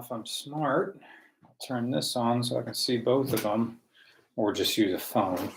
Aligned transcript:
If 0.00 0.10
I'm 0.10 0.24
smart, 0.24 0.98
I'll 1.44 1.54
turn 1.66 1.90
this 1.90 2.16
on 2.16 2.42
so 2.42 2.58
I 2.58 2.62
can 2.62 2.72
see 2.72 2.96
both 2.96 3.34
of 3.34 3.42
them, 3.42 3.80
or 4.34 4.50
just 4.50 4.78
use 4.78 4.94
a 4.94 4.98
phone. 4.98 5.50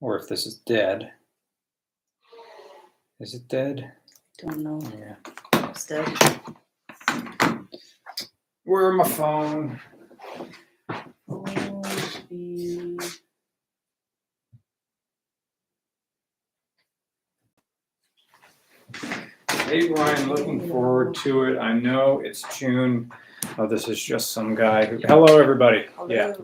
Or 0.00 0.18
if 0.18 0.28
this 0.28 0.46
is 0.46 0.56
dead. 0.56 1.12
Is 3.20 3.34
it 3.34 3.46
dead? 3.48 3.92
I 4.42 4.50
don't 4.50 4.60
know. 4.60 4.80
Yeah. 4.98 5.16
It's 5.68 5.84
dead. 5.84 6.08
Where 8.64 8.92
my 8.92 9.04
phone? 9.04 9.78
Oh, 11.28 11.82
Hey 19.72 19.88
Ryan, 19.88 20.28
looking 20.28 20.68
forward 20.68 21.14
to 21.22 21.44
it. 21.44 21.58
I 21.58 21.72
know 21.72 22.20
it's 22.22 22.44
June. 22.58 23.10
Oh, 23.56 23.66
this 23.66 23.88
is 23.88 24.04
just 24.04 24.32
some 24.32 24.54
guy 24.54 24.84
who, 24.84 24.98
hello, 24.98 25.38
everybody. 25.38 25.86
Yeah. 26.10 26.34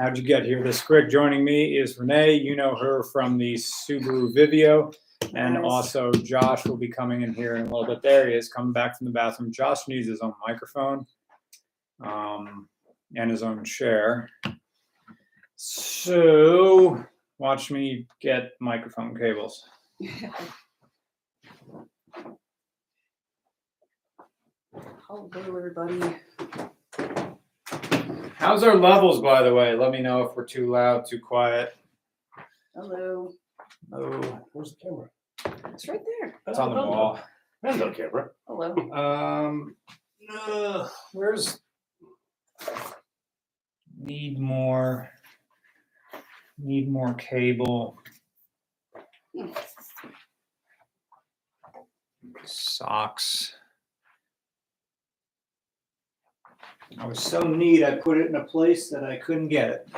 How'd 0.00 0.18
you 0.18 0.24
get 0.24 0.44
here 0.44 0.60
this 0.64 0.82
quick? 0.82 1.08
Joining 1.08 1.44
me 1.44 1.78
is 1.78 2.00
Renee. 2.00 2.32
You 2.32 2.56
know 2.56 2.74
her 2.74 3.04
from 3.04 3.38
the 3.38 3.54
Subaru 3.54 4.34
Vivio. 4.34 4.92
And 5.36 5.58
also 5.58 6.10
Josh 6.10 6.66
will 6.66 6.76
be 6.76 6.88
coming 6.88 7.22
in 7.22 7.32
here 7.32 7.54
in 7.54 7.68
a 7.68 7.70
little 7.70 7.86
bit. 7.86 8.02
There 8.02 8.28
he 8.28 8.34
is, 8.34 8.48
coming 8.48 8.72
back 8.72 8.98
from 8.98 9.04
the 9.04 9.12
bathroom. 9.12 9.52
Josh 9.52 9.86
needs 9.86 10.08
his 10.08 10.18
own 10.18 10.34
microphone 10.44 11.06
um, 12.04 12.68
and 13.14 13.30
his 13.30 13.44
own 13.44 13.62
chair. 13.62 14.28
So 15.54 17.04
watch 17.38 17.70
me 17.70 18.08
get 18.20 18.50
microphone 18.60 19.16
cables. 19.16 19.68
Hello, 25.08 25.30
everybody. 25.56 26.16
How's 28.34 28.64
our 28.64 28.74
levels, 28.76 29.20
by 29.20 29.40
the 29.44 29.54
way? 29.54 29.76
Let 29.76 29.92
me 29.92 30.00
know 30.00 30.22
if 30.22 30.34
we're 30.34 30.44
too 30.44 30.68
loud, 30.72 31.06
too 31.08 31.20
quiet. 31.20 31.76
Hello. 32.74 33.30
Oh, 33.92 34.40
Where's 34.52 34.74
the 34.74 34.76
camera? 34.82 35.08
It's 35.72 35.86
right 35.88 36.00
there. 36.20 36.40
it's 36.48 36.58
on 36.58 36.70
the 36.70 36.76
wall. 36.76 37.20
There's 37.62 37.76
no 37.76 37.92
camera. 37.92 38.30
Hello. 38.48 38.74
Um, 38.92 39.76
uh, 40.28 40.88
where's 41.12 41.60
need 43.96 44.40
more? 44.40 45.08
Need 46.58 46.90
more 46.90 47.14
cable. 47.14 47.96
Socks. 52.44 53.54
I 56.98 57.06
was 57.06 57.20
so 57.20 57.40
neat, 57.40 57.84
I 57.84 57.96
put 57.96 58.18
it 58.18 58.26
in 58.28 58.36
a 58.36 58.44
place 58.44 58.88
that 58.90 59.04
I 59.04 59.16
couldn't 59.16 59.48
get 59.48 59.70
it. 59.70 59.88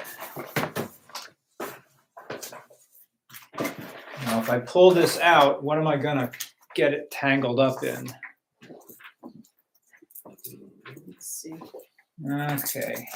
Now, 4.24 4.40
if 4.40 4.50
I 4.50 4.58
pull 4.58 4.90
this 4.90 5.18
out, 5.20 5.62
what 5.62 5.78
am 5.78 5.86
I 5.86 5.96
gonna 5.96 6.30
get 6.74 6.92
it 6.92 7.10
tangled 7.10 7.60
up 7.60 7.82
in? 7.82 8.12
Let's 11.06 11.28
see. 11.28 11.54
Okay, 12.28 13.06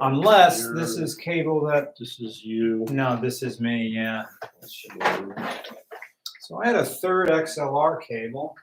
unless 0.00 0.68
this 0.70 0.96
is 0.96 1.14
cable 1.14 1.64
that, 1.66 1.94
This 1.98 2.18
is 2.18 2.42
you. 2.42 2.86
no, 2.90 3.16
this 3.20 3.42
is 3.42 3.60
me, 3.60 3.88
yeah. 3.88 4.24
That's 4.60 4.84
you. 4.84 5.34
So 6.40 6.62
I 6.62 6.66
had 6.66 6.76
a 6.76 6.84
third 6.84 7.28
XLR 7.28 8.00
cable. 8.02 8.56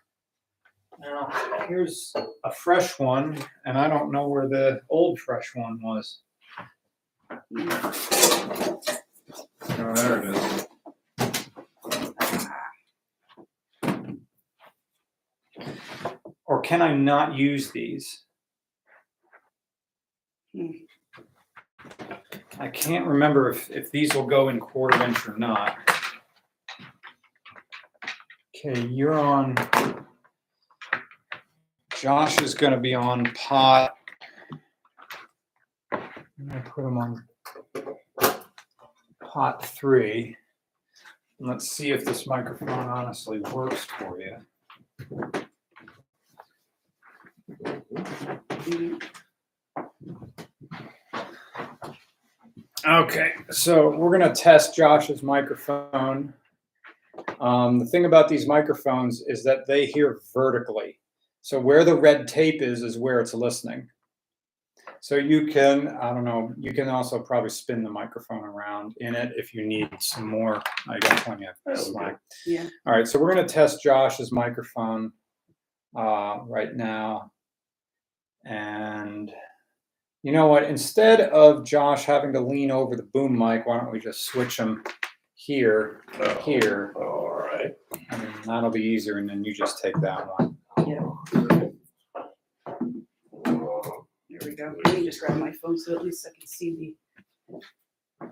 Now, 0.99 1.31
here's 1.67 2.13
a 2.43 2.51
fresh 2.51 2.99
one, 2.99 3.43
and 3.65 3.77
I 3.77 3.87
don't 3.87 4.11
know 4.11 4.27
where 4.27 4.47
the 4.47 4.81
old 4.89 5.19
fresh 5.19 5.51
one 5.55 5.79
was. 5.81 6.19
Oh, 7.31 8.79
there 9.77 10.23
it 10.23 10.35
is. 10.35 10.67
Or 16.45 16.61
can 16.61 16.81
I 16.81 16.93
not 16.93 17.35
use 17.35 17.71
these? 17.71 18.23
I 22.59 22.67
can't 22.67 23.07
remember 23.07 23.49
if, 23.49 23.71
if 23.71 23.89
these 23.91 24.13
will 24.13 24.27
go 24.27 24.49
in 24.49 24.59
quarter 24.59 25.01
inch 25.03 25.27
or 25.27 25.37
not. 25.37 25.77
Okay, 28.53 28.85
you're 28.87 29.17
on. 29.17 29.55
Josh 32.01 32.41
is 32.41 32.55
gonna 32.55 32.79
be 32.79 32.95
on 32.95 33.31
pot. 33.35 33.93
I'm 35.91 36.47
gonna 36.47 36.61
put 36.61 36.83
him 36.83 36.97
on 36.97 37.23
pot 39.21 39.63
three. 39.63 40.35
Let's 41.39 41.69
see 41.69 41.91
if 41.91 42.03
this 42.03 42.25
microphone 42.25 42.69
honestly 42.69 43.37
works 43.53 43.85
for 43.85 44.19
you. 44.19 44.37
Okay, 52.83 53.33
so 53.51 53.95
we're 53.95 54.17
gonna 54.17 54.33
test 54.33 54.75
Josh's 54.75 55.21
microphone. 55.21 56.33
Um, 57.39 57.77
the 57.77 57.85
thing 57.85 58.05
about 58.05 58.27
these 58.27 58.47
microphones 58.47 59.21
is 59.27 59.43
that 59.43 59.67
they 59.67 59.85
hear 59.85 60.19
vertically. 60.33 60.97
So 61.41 61.59
where 61.59 61.83
the 61.83 61.95
red 61.95 62.27
tape 62.27 62.61
is, 62.61 62.83
is 62.83 62.97
where 62.97 63.19
it's 63.19 63.33
listening. 63.33 63.87
So 64.99 65.15
you 65.15 65.47
can, 65.47 65.87
I 65.99 66.13
don't 66.13 66.23
know, 66.23 66.53
you 66.59 66.73
can 66.73 66.87
also 66.87 67.19
probably 67.19 67.49
spin 67.49 67.83
the 67.83 67.89
microphone 67.89 68.43
around 68.43 68.93
in 68.99 69.15
it 69.15 69.33
if 69.35 69.51
you 69.53 69.65
need 69.65 69.89
some 69.99 70.27
more. 70.27 70.61
I 70.87 70.99
got 70.99 71.17
plenty 71.23 71.45
of 71.47 71.55
Oh, 71.67 71.73
slack. 71.73 72.19
Yeah. 72.45 72.67
All 72.85 72.93
right, 72.93 73.07
so 73.07 73.17
we're 73.19 73.33
gonna 73.33 73.47
test 73.47 73.81
Josh's 73.81 74.31
microphone 74.31 75.11
uh, 75.97 76.39
right 76.45 76.75
now. 76.75 77.31
And 78.45 79.33
you 80.21 80.31
know 80.33 80.45
what? 80.45 80.63
Instead 80.63 81.21
of 81.21 81.65
Josh 81.65 82.05
having 82.05 82.31
to 82.33 82.39
lean 82.39 82.69
over 82.69 82.95
the 82.95 83.07
boom 83.11 83.35
mic, 83.35 83.65
why 83.65 83.77
don't 83.79 83.91
we 83.91 83.99
just 83.99 84.25
switch 84.25 84.57
him 84.57 84.83
here, 85.33 86.01
Oh, 86.19 86.35
here? 86.41 86.93
All 86.95 87.31
right. 87.31 87.73
And 88.11 88.27
that'll 88.45 88.69
be 88.69 88.83
easier, 88.83 89.17
and 89.17 89.27
then 89.27 89.43
you 89.43 89.51
just 89.51 89.81
take 89.81 89.99
that 90.01 90.27
one. 90.37 90.57
Yeah. 90.87 91.07
There 94.29 94.30
we 94.45 94.55
go. 94.55 94.75
Let 94.85 94.95
me 94.95 95.05
just 95.05 95.19
grab 95.19 95.37
my 95.37 95.51
phone 95.51 95.77
so 95.77 95.95
at 95.95 96.03
least 96.03 96.27
I 96.27 96.37
can 96.37 96.47
see 96.47 96.95
the 98.19 98.29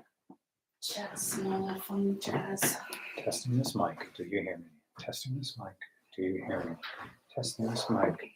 chat. 0.81 1.19
Small 1.19 1.79
phone 1.81 2.19
jazz. 2.21 2.77
Testing 3.23 3.57
this 3.57 3.75
mic. 3.75 3.97
Do 4.15 4.23
you 4.23 4.41
hear 4.41 4.57
me? 4.57 4.65
Testing 4.99 5.37
this 5.37 5.57
mic. 5.59 5.75
Do 6.15 6.23
you 6.23 6.43
hear 6.47 6.63
me? 6.69 6.75
Testing 7.35 7.67
this 7.67 7.89
mic. 7.89 8.31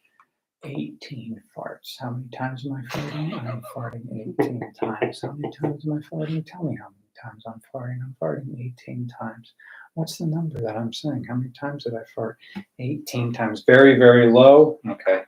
18 0.66 1.42
farts. 1.56 1.96
How 2.00 2.12
many 2.12 2.30
times 2.30 2.66
am 2.66 2.74
I 2.74 2.82
farting? 2.96 3.52
I'm 3.52 3.62
farting 3.76 4.36
18 4.40 4.62
times. 4.80 5.22
How 5.22 5.32
many 5.34 5.52
times 5.54 5.86
am 5.86 5.94
I 5.94 6.16
farting? 6.16 6.46
Tell 6.46 6.64
me 6.64 6.78
how 6.80 6.88
many 6.90 7.12
times 7.22 7.44
I'm 7.46 7.62
farting. 7.74 8.00
I'm 8.02 8.16
farting 8.22 8.58
18 8.60 9.10
times. 9.20 9.54
What's 9.96 10.18
the 10.18 10.26
number 10.26 10.62
that 10.62 10.78
I'm 10.78 10.94
saying? 10.94 11.26
How 11.28 11.36
many 11.36 11.52
times 11.52 11.84
did 11.84 11.96
I 11.96 12.04
fart? 12.16 12.38
18 12.80 13.34
times. 13.34 13.64
Very, 13.68 13.98
very 13.98 14.32
low. 14.32 14.80
Okay. 14.88 15.24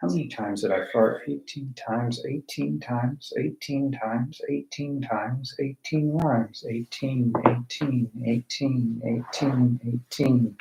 How 0.00 0.08
many 0.08 0.28
times 0.28 0.62
did 0.62 0.72
I 0.72 0.84
fart? 0.92 1.22
18 1.26 1.74
times, 1.74 2.22
18 2.28 2.80
times, 2.80 3.32
18 3.38 3.92
times, 3.92 4.40
18 4.50 5.00
times, 5.00 5.54
18 5.58 6.12
rhymes. 6.18 6.64
18, 6.68 7.32
18, 7.46 8.10
18, 8.26 9.02
18, 9.34 10.02
18. 10.12 10.56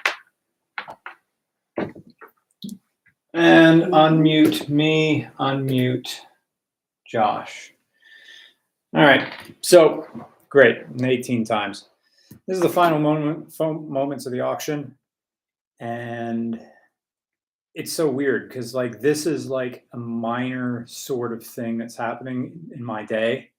And 3.33 3.83
unmute 3.83 4.69
me, 4.69 5.27
unmute 5.39 6.21
Josh. 7.05 7.73
All 8.95 9.03
right, 9.03 9.33
so 9.61 10.07
great, 10.49 10.77
18 11.03 11.43
times. 11.43 11.89
This 12.47 12.55
is 12.55 12.63
the 12.63 12.69
final 12.69 12.99
moment, 12.99 13.53
moments 13.59 14.25
of 14.25 14.31
the 14.31 14.41
auction. 14.41 14.95
And 15.81 16.61
it's 17.75 17.91
so 17.91 18.09
weird 18.09 18.47
because, 18.47 18.73
like, 18.73 19.01
this 19.01 19.25
is 19.25 19.47
like 19.47 19.85
a 19.93 19.97
minor 19.97 20.85
sort 20.87 21.33
of 21.33 21.45
thing 21.45 21.77
that's 21.77 21.95
happening 21.95 22.57
in 22.73 22.83
my 22.83 23.03
day 23.03 23.51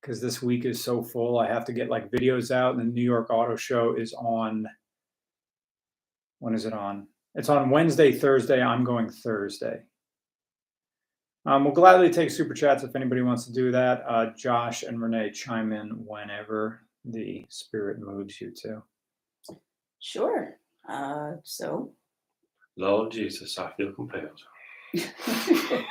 because 0.00 0.20
this 0.20 0.40
week 0.40 0.64
is 0.64 0.82
so 0.82 1.02
full. 1.02 1.40
I 1.40 1.48
have 1.48 1.64
to 1.66 1.72
get 1.72 1.90
like 1.90 2.10
videos 2.10 2.52
out, 2.52 2.76
and 2.76 2.80
the 2.80 2.92
New 2.92 3.02
York 3.02 3.30
Auto 3.30 3.56
Show 3.56 3.96
is 3.96 4.14
on. 4.14 4.66
When 6.38 6.54
is 6.54 6.66
it 6.66 6.72
on? 6.72 7.08
It's 7.34 7.48
on 7.48 7.68
Wednesday, 7.68 8.12
Thursday. 8.12 8.62
I'm 8.62 8.84
going 8.84 9.10
Thursday. 9.10 9.82
Um, 11.44 11.64
we'll 11.64 11.74
gladly 11.74 12.10
take 12.10 12.30
super 12.30 12.54
chats 12.54 12.84
if 12.84 12.94
anybody 12.94 13.22
wants 13.22 13.44
to 13.46 13.52
do 13.52 13.72
that. 13.72 14.04
Uh, 14.06 14.26
Josh 14.36 14.84
and 14.84 15.02
Renee 15.02 15.30
chime 15.32 15.72
in 15.72 15.88
whenever 16.06 16.82
the 17.04 17.44
spirit 17.48 17.98
moves 17.98 18.40
you 18.40 18.52
to. 18.62 18.82
Sure. 19.98 20.58
Uh, 20.88 21.32
so 21.42 21.92
Lord 22.78 23.12
Jesus, 23.12 23.58
I 23.58 23.72
feel 23.72 23.92
compelled. 23.92 24.42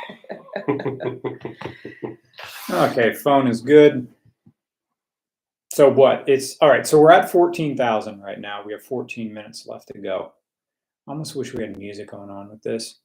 Okay, 2.71 3.13
phone 3.13 3.47
is 3.47 3.61
good. 3.61 4.07
So 5.73 5.89
what? 5.89 6.27
It's 6.27 6.57
all 6.61 6.69
right. 6.69 6.87
So 6.87 6.99
we're 6.99 7.11
at 7.11 7.31
fourteen 7.31 7.77
thousand 7.77 8.21
right 8.21 8.39
now. 8.39 8.63
We 8.65 8.73
have 8.73 8.83
fourteen 8.83 9.33
minutes 9.33 9.67
left 9.67 9.89
to 9.89 9.99
go. 9.99 10.33
I 11.07 11.11
almost 11.11 11.35
wish 11.35 11.53
we 11.53 11.63
had 11.63 11.77
music 11.77 12.11
going 12.11 12.29
on 12.29 12.49
with 12.49 12.61
this. 12.63 12.99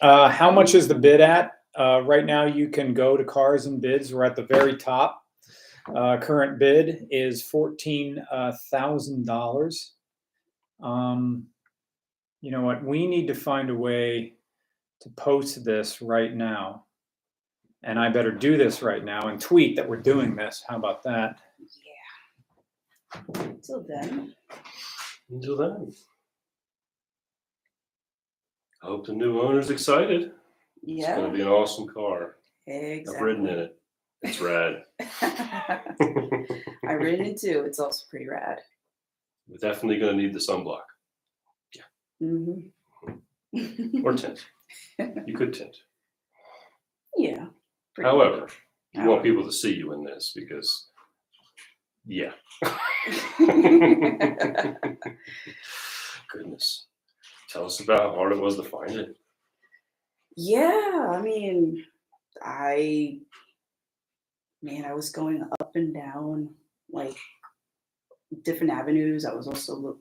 Uh, 0.00 0.28
how 0.30 0.50
much 0.50 0.74
is 0.74 0.88
the 0.88 0.94
bid 0.96 1.20
at? 1.20 1.52
Uh, 1.78 2.02
right 2.04 2.24
now, 2.26 2.46
you 2.46 2.68
can 2.70 2.94
go 2.94 3.16
to 3.16 3.24
cars 3.24 3.66
and 3.66 3.80
bids. 3.80 4.14
We're 4.14 4.24
at 4.24 4.36
the 4.36 4.44
very 4.44 4.76
top. 4.76 5.22
Uh, 5.94 6.18
current 6.18 6.58
bid 6.58 7.06
is 7.10 7.42
fourteen 7.42 8.24
thousand 8.70 9.26
dollars. 9.26 9.94
Um, 10.82 11.46
you 12.40 12.50
know 12.50 12.62
what? 12.62 12.84
We 12.84 13.06
need 13.06 13.26
to 13.28 13.34
find 13.34 13.70
a 13.70 13.74
way 13.74 14.34
to 15.00 15.10
post 15.10 15.64
this 15.64 16.00
right 16.00 16.34
now 16.34 16.86
and 17.86 17.98
I 18.00 18.08
better 18.08 18.32
do 18.32 18.56
this 18.56 18.82
right 18.82 19.04
now 19.04 19.28
and 19.28 19.40
tweet 19.40 19.76
that 19.76 19.88
we're 19.88 20.02
doing 20.02 20.34
this. 20.34 20.64
How 20.68 20.76
about 20.76 21.04
that? 21.04 21.38
Yeah. 23.14 23.42
Until 23.42 23.86
then, 23.88 24.34
Until 25.30 25.56
then. 25.56 25.92
I 28.82 28.86
hope 28.86 29.06
the 29.06 29.12
new 29.12 29.40
owner's 29.40 29.70
excited. 29.70 30.32
Yeah. 30.82 31.10
It's 31.10 31.20
gonna 31.20 31.32
be 31.32 31.42
an 31.42 31.48
awesome 31.48 31.86
car. 31.88 32.36
exactly. 32.66 33.16
I've 33.16 33.22
ridden 33.22 33.46
in 33.46 33.58
it. 33.60 33.78
It's 34.22 34.40
rad. 34.40 34.82
I've 36.88 37.00
ridden 37.00 37.26
it 37.26 37.40
too. 37.40 37.62
It's 37.66 37.78
also 37.78 38.04
pretty 38.10 38.28
rad. 38.28 38.58
We're 39.48 39.58
definitely 39.58 40.00
gonna 40.00 40.16
need 40.16 40.34
the 40.34 40.40
sunblock 40.40 40.82
hmm 42.20 42.60
or 44.04 44.12
tint. 44.14 44.44
You 45.26 45.34
could 45.36 45.52
tint. 45.52 45.76
yeah. 47.16 47.46
However, 48.02 48.48
you 48.92 49.04
want 49.04 49.22
people 49.22 49.44
to 49.44 49.52
see 49.52 49.74
you 49.74 49.92
in 49.92 50.04
this 50.04 50.32
because, 50.34 50.88
yeah. 52.06 52.32
Goodness. 56.32 56.86
Tell 57.48 57.66
us 57.66 57.80
about 57.80 58.00
how 58.00 58.14
hard 58.14 58.32
it 58.32 58.40
was 58.40 58.56
to 58.56 58.64
find 58.64 58.90
it. 58.96 59.16
Yeah, 60.36 61.08
I 61.12 61.22
mean, 61.22 61.84
I, 62.42 63.20
man, 64.62 64.84
I 64.84 64.94
was 64.94 65.10
going 65.10 65.42
up 65.60 65.76
and 65.76 65.94
down 65.94 66.50
like 66.92 67.16
different 68.42 68.72
avenues. 68.72 69.24
I 69.24 69.34
was 69.34 69.46
also 69.46 69.98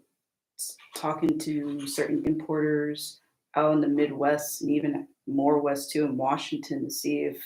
talking 0.96 1.38
to 1.40 1.88
certain 1.88 2.24
importers 2.26 3.20
out 3.56 3.74
in 3.74 3.82
the 3.82 3.88
Midwest 3.88 4.62
and 4.62 4.72
even 4.72 5.08
more 5.28 5.60
west 5.60 5.92
too 5.92 6.06
in 6.06 6.18
Washington 6.18 6.86
to 6.86 6.92
see 6.92 7.20
if 7.24 7.38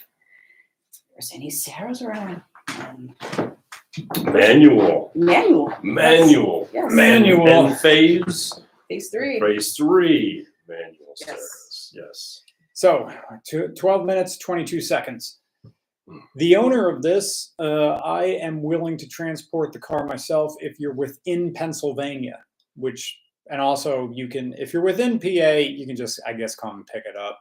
there's 1.14 1.32
any 1.34 1.50
Seras 1.50 2.02
around. 2.02 2.42
Um, 2.80 3.16
Manual. 4.24 5.12
manual. 5.16 5.74
Manual. 5.84 6.70
Yes. 6.74 6.92
Manual. 6.94 7.48
And 7.68 7.78
phase. 7.80 8.54
Phase 8.88 9.10
three. 9.10 9.40
Phase 9.40 9.76
three. 9.76 10.46
Manual 10.68 11.14
Yes. 11.20 11.20
stairs. 11.20 11.92
Yes. 11.96 12.44
So, 12.74 13.10
tw- 13.46 13.76
12 13.76 14.06
minutes, 14.06 14.38
22 14.38 14.80
seconds. 14.82 15.40
The 16.36 16.56
owner 16.56 16.88
of 16.90 17.02
this, 17.02 17.54
uh, 17.60 17.94
I 17.96 18.24
am 18.26 18.64
willing 18.64 18.98
to 18.98 19.08
transport 19.08 19.74
the 19.74 19.80
car 19.80 20.06
myself 20.06 20.54
if 20.60 20.80
you're 20.80 20.94
within 20.94 21.54
Pennsylvania, 21.54 22.44
which, 22.80 23.20
and 23.50 23.62
also 23.62 24.10
you 24.14 24.28
can, 24.28 24.54
if 24.54 24.74
you're 24.74 24.84
within 24.84 25.20
PA, 25.20 25.28
you 25.58 25.86
can 25.86 25.96
just, 25.96 26.22
I 26.26 26.34
guess, 26.34 26.56
come 26.56 26.78
and 26.78 26.88
pick 26.88 27.04
it 27.06 27.16
up. 27.16 27.40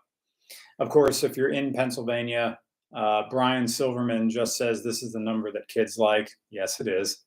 Of 0.79 0.88
course, 0.88 1.25
if 1.25 1.37
you're 1.37 1.52
in 1.52 1.73
Pennsylvania, 1.73 2.58
uh, 2.94 3.25
Brian 3.31 3.69
Silverman 3.69 4.31
just 4.31 4.56
says 4.56 4.82
this 4.82 5.02
is 5.02 5.12
the 5.12 5.20
number 5.20 5.52
that 5.52 5.69
kids 5.69 5.99
like. 5.99 6.31
Yes, 6.50 6.81
it 6.81 6.88
is. 6.88 7.25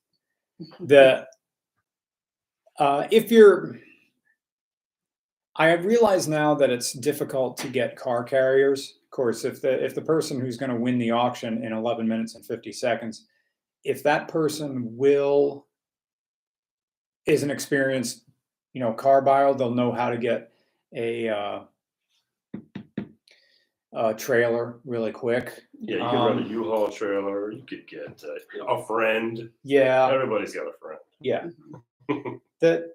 The 0.79 1.25
uh, 2.79 3.07
if 3.11 3.31
you're 3.31 3.79
I 5.55 5.73
realize 5.73 6.27
now 6.27 6.55
that 6.55 6.69
it's 6.69 6.93
difficult 6.93 7.57
to 7.57 7.67
get 7.67 7.95
car 7.95 8.23
carriers. 8.23 8.97
Of 9.03 9.11
course, 9.11 9.43
if 9.43 9.61
the 9.61 9.83
if 9.83 9.93
the 9.93 10.01
person 10.01 10.39
who's 10.39 10.57
going 10.57 10.71
to 10.71 10.77
win 10.79 10.97
the 10.97 11.11
auction 11.11 11.63
in 11.63 11.73
11 11.73 12.07
minutes 12.07 12.35
and 12.35 12.45
50 12.45 12.71
seconds, 12.71 13.27
if 13.83 14.01
that 14.03 14.27
person 14.27 14.95
will 14.95 15.67
is 17.25 17.43
an 17.43 17.51
experienced, 17.51 18.23
you 18.73 18.79
know, 18.81 18.93
car 18.93 19.21
buyer, 19.21 19.53
they'll 19.53 19.73
know 19.73 19.91
how 19.91 20.09
to 20.09 20.17
get 20.17 20.51
a 20.95 21.29
uh, 21.29 21.59
a 23.93 24.13
trailer 24.13 24.79
really 24.85 25.11
quick. 25.11 25.63
Yeah, 25.79 25.97
you 25.97 26.09
could 26.09 26.15
run 26.15 26.37
a 26.37 26.41
Um, 26.41 26.51
U-Haul 26.51 26.89
trailer. 26.89 27.51
You 27.51 27.63
could 27.63 27.87
get 27.87 28.23
uh, 28.23 28.65
a 28.65 28.85
friend. 28.85 29.49
Yeah, 29.63 30.09
Everybody's 30.11 30.53
got 30.53 30.67
a 30.67 30.73
friend. 30.81 30.99
yeah. 31.19 31.47
that 32.61 32.85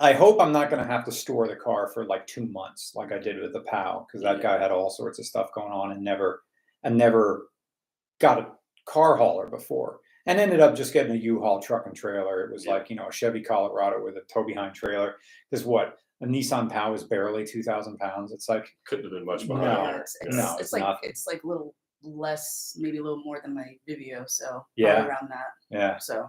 I 0.00 0.12
hope 0.12 0.40
I'm 0.40 0.52
not 0.52 0.70
going 0.70 0.82
to 0.82 0.88
have 0.90 1.04
to 1.06 1.12
store 1.12 1.48
the 1.48 1.56
car 1.56 1.88
for 1.88 2.04
like 2.04 2.26
two 2.26 2.46
months, 2.46 2.92
like 2.94 3.10
I 3.10 3.18
did 3.18 3.40
with 3.40 3.52
the 3.52 3.60
Pao, 3.62 4.06
because 4.06 4.22
that 4.22 4.40
guy 4.40 4.56
had 4.60 4.70
all 4.70 4.90
sorts 4.90 5.18
of 5.18 5.26
stuff 5.26 5.52
going 5.52 5.72
on 5.72 5.90
and 5.90 6.02
never, 6.04 6.42
and 6.84 6.96
never 6.96 7.48
got 8.20 8.38
a 8.38 8.46
car 8.84 9.16
hauler 9.16 9.48
before, 9.48 9.98
and 10.28 10.38
ended 10.38 10.60
up 10.60 10.76
just 10.76 10.92
getting 10.92 11.12
a 11.12 11.16
U-Haul 11.18 11.60
truck 11.60 11.86
and 11.86 11.96
trailer. 11.96 12.44
It 12.44 12.52
was 12.52 12.66
Yeah. 12.66 12.72
like 12.74 12.90
you 12.90 12.96
know 12.96 13.08
a 13.08 13.12
Chevy 13.12 13.42
Colorado 13.42 14.02
with 14.04 14.16
a 14.16 14.22
tow 14.32 14.44
behind 14.44 14.74
trailer. 14.74 15.16
Because 15.50 15.64
what 15.64 15.96
a 16.22 16.26
Nissan 16.26 16.70
Pao 16.70 16.92
is 16.94 17.04
barely 17.04 17.44
two 17.46 17.62
thousand 17.62 17.98
pounds. 17.98 18.30
It's 18.32 18.48
like 18.48 18.66
Couldn't 18.86 19.06
have 19.06 19.12
been 19.12 19.24
much 19.24 19.48
No. 19.48 19.54
behind 19.56 19.66
Yeah, 19.78 19.90
there. 19.92 20.00
it's, 20.02 20.16
it's, 20.20 20.36
No, 20.36 20.52
it's 20.52 20.60
it's 20.62 20.72
like 20.72 20.82
nothing. 20.82 21.10
it's 21.10 21.26
like 21.26 21.42
a 21.42 21.46
little 21.46 21.74
less, 22.02 22.76
maybe 22.78 22.98
a 22.98 23.02
little 23.02 23.22
more 23.24 23.40
than 23.42 23.54
my 23.54 23.76
Vivio, 23.88 24.28
so 24.28 24.64
Yeah. 24.76 25.06
around 25.06 25.28
that. 25.30 25.46
yeah. 25.70 25.98
So 25.98 26.28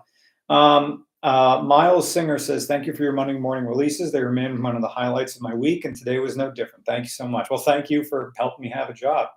Um, 0.49 1.05
uh, 1.21 1.61
Miles 1.63 2.09
Singer 2.11 2.39
says, 2.39 2.65
"Thank 2.65 2.87
you 2.87 2.93
for 2.93 3.03
your 3.03 3.11
Monday 3.13 3.37
morning 3.37 3.65
releases. 3.65 4.11
They 4.11 4.23
remain 4.23 4.63
one 4.63 4.75
of 4.75 4.81
the 4.81 4.87
highlights 4.87 5.35
of 5.35 5.43
my 5.43 5.53
week, 5.53 5.85
and 5.85 5.95
today 5.95 6.17
was 6.17 6.35
no 6.35 6.49
different. 6.49 6.85
Thank 6.87 7.03
you 7.03 7.09
so 7.09 7.27
much. 7.27 7.49
Well, 7.51 7.59
thank 7.59 7.91
you 7.91 8.03
for 8.03 8.31
helping 8.37 8.63
me 8.63 8.69
have 8.69 8.89
a 8.89 8.93
job." 8.93 9.27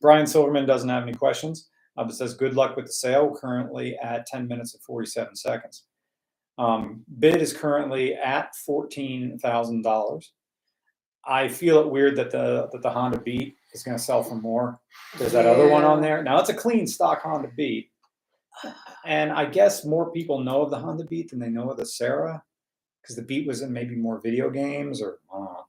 Brian 0.00 0.26
Silverman 0.26 0.64
doesn't 0.66 0.88
have 0.88 1.02
any 1.02 1.12
questions, 1.12 1.68
but 2.04 2.14
says, 2.14 2.34
"Good 2.34 2.54
luck 2.54 2.76
with 2.76 2.86
the 2.86 2.92
sale. 2.92 3.34
Currently 3.34 3.96
at 3.98 4.26
10 4.26 4.46
minutes 4.46 4.74
and 4.74 4.82
47 4.82 5.36
seconds. 5.36 5.84
Um, 6.58 7.04
bid 7.20 7.40
is 7.40 7.52
currently 7.52 8.14
at 8.14 8.54
fourteen 8.56 9.38
thousand 9.38 9.82
dollars. 9.82 10.32
I 11.24 11.46
feel 11.46 11.78
it 11.78 11.90
weird 11.90 12.16
that 12.16 12.32
the 12.32 12.68
that 12.72 12.82
the 12.82 12.90
Honda 12.90 13.20
Beat 13.20 13.54
is 13.72 13.84
going 13.84 13.96
to 13.96 14.02
sell 14.02 14.24
for 14.24 14.34
more. 14.34 14.80
There's 15.18 15.32
that 15.32 15.46
other 15.46 15.68
one 15.68 15.84
on 15.84 16.00
there. 16.00 16.22
Now 16.22 16.40
it's 16.40 16.48
a 16.48 16.54
clean 16.54 16.86
stock 16.86 17.22
Honda 17.22 17.50
Beat." 17.56 17.90
And 19.06 19.30
I 19.30 19.46
guess 19.46 19.84
more 19.84 20.10
people 20.10 20.40
know 20.40 20.62
of 20.62 20.70
the 20.70 20.78
Honda 20.78 21.04
Beat 21.04 21.30
than 21.30 21.38
they 21.38 21.48
know 21.48 21.70
of 21.70 21.76
the 21.76 21.86
Sera, 21.86 22.42
because 23.00 23.14
the 23.14 23.22
Beat 23.22 23.46
was 23.46 23.62
in 23.62 23.72
maybe 23.72 23.94
more 23.94 24.20
video 24.20 24.50
games 24.50 25.00
or 25.00 25.20
I 25.32 25.62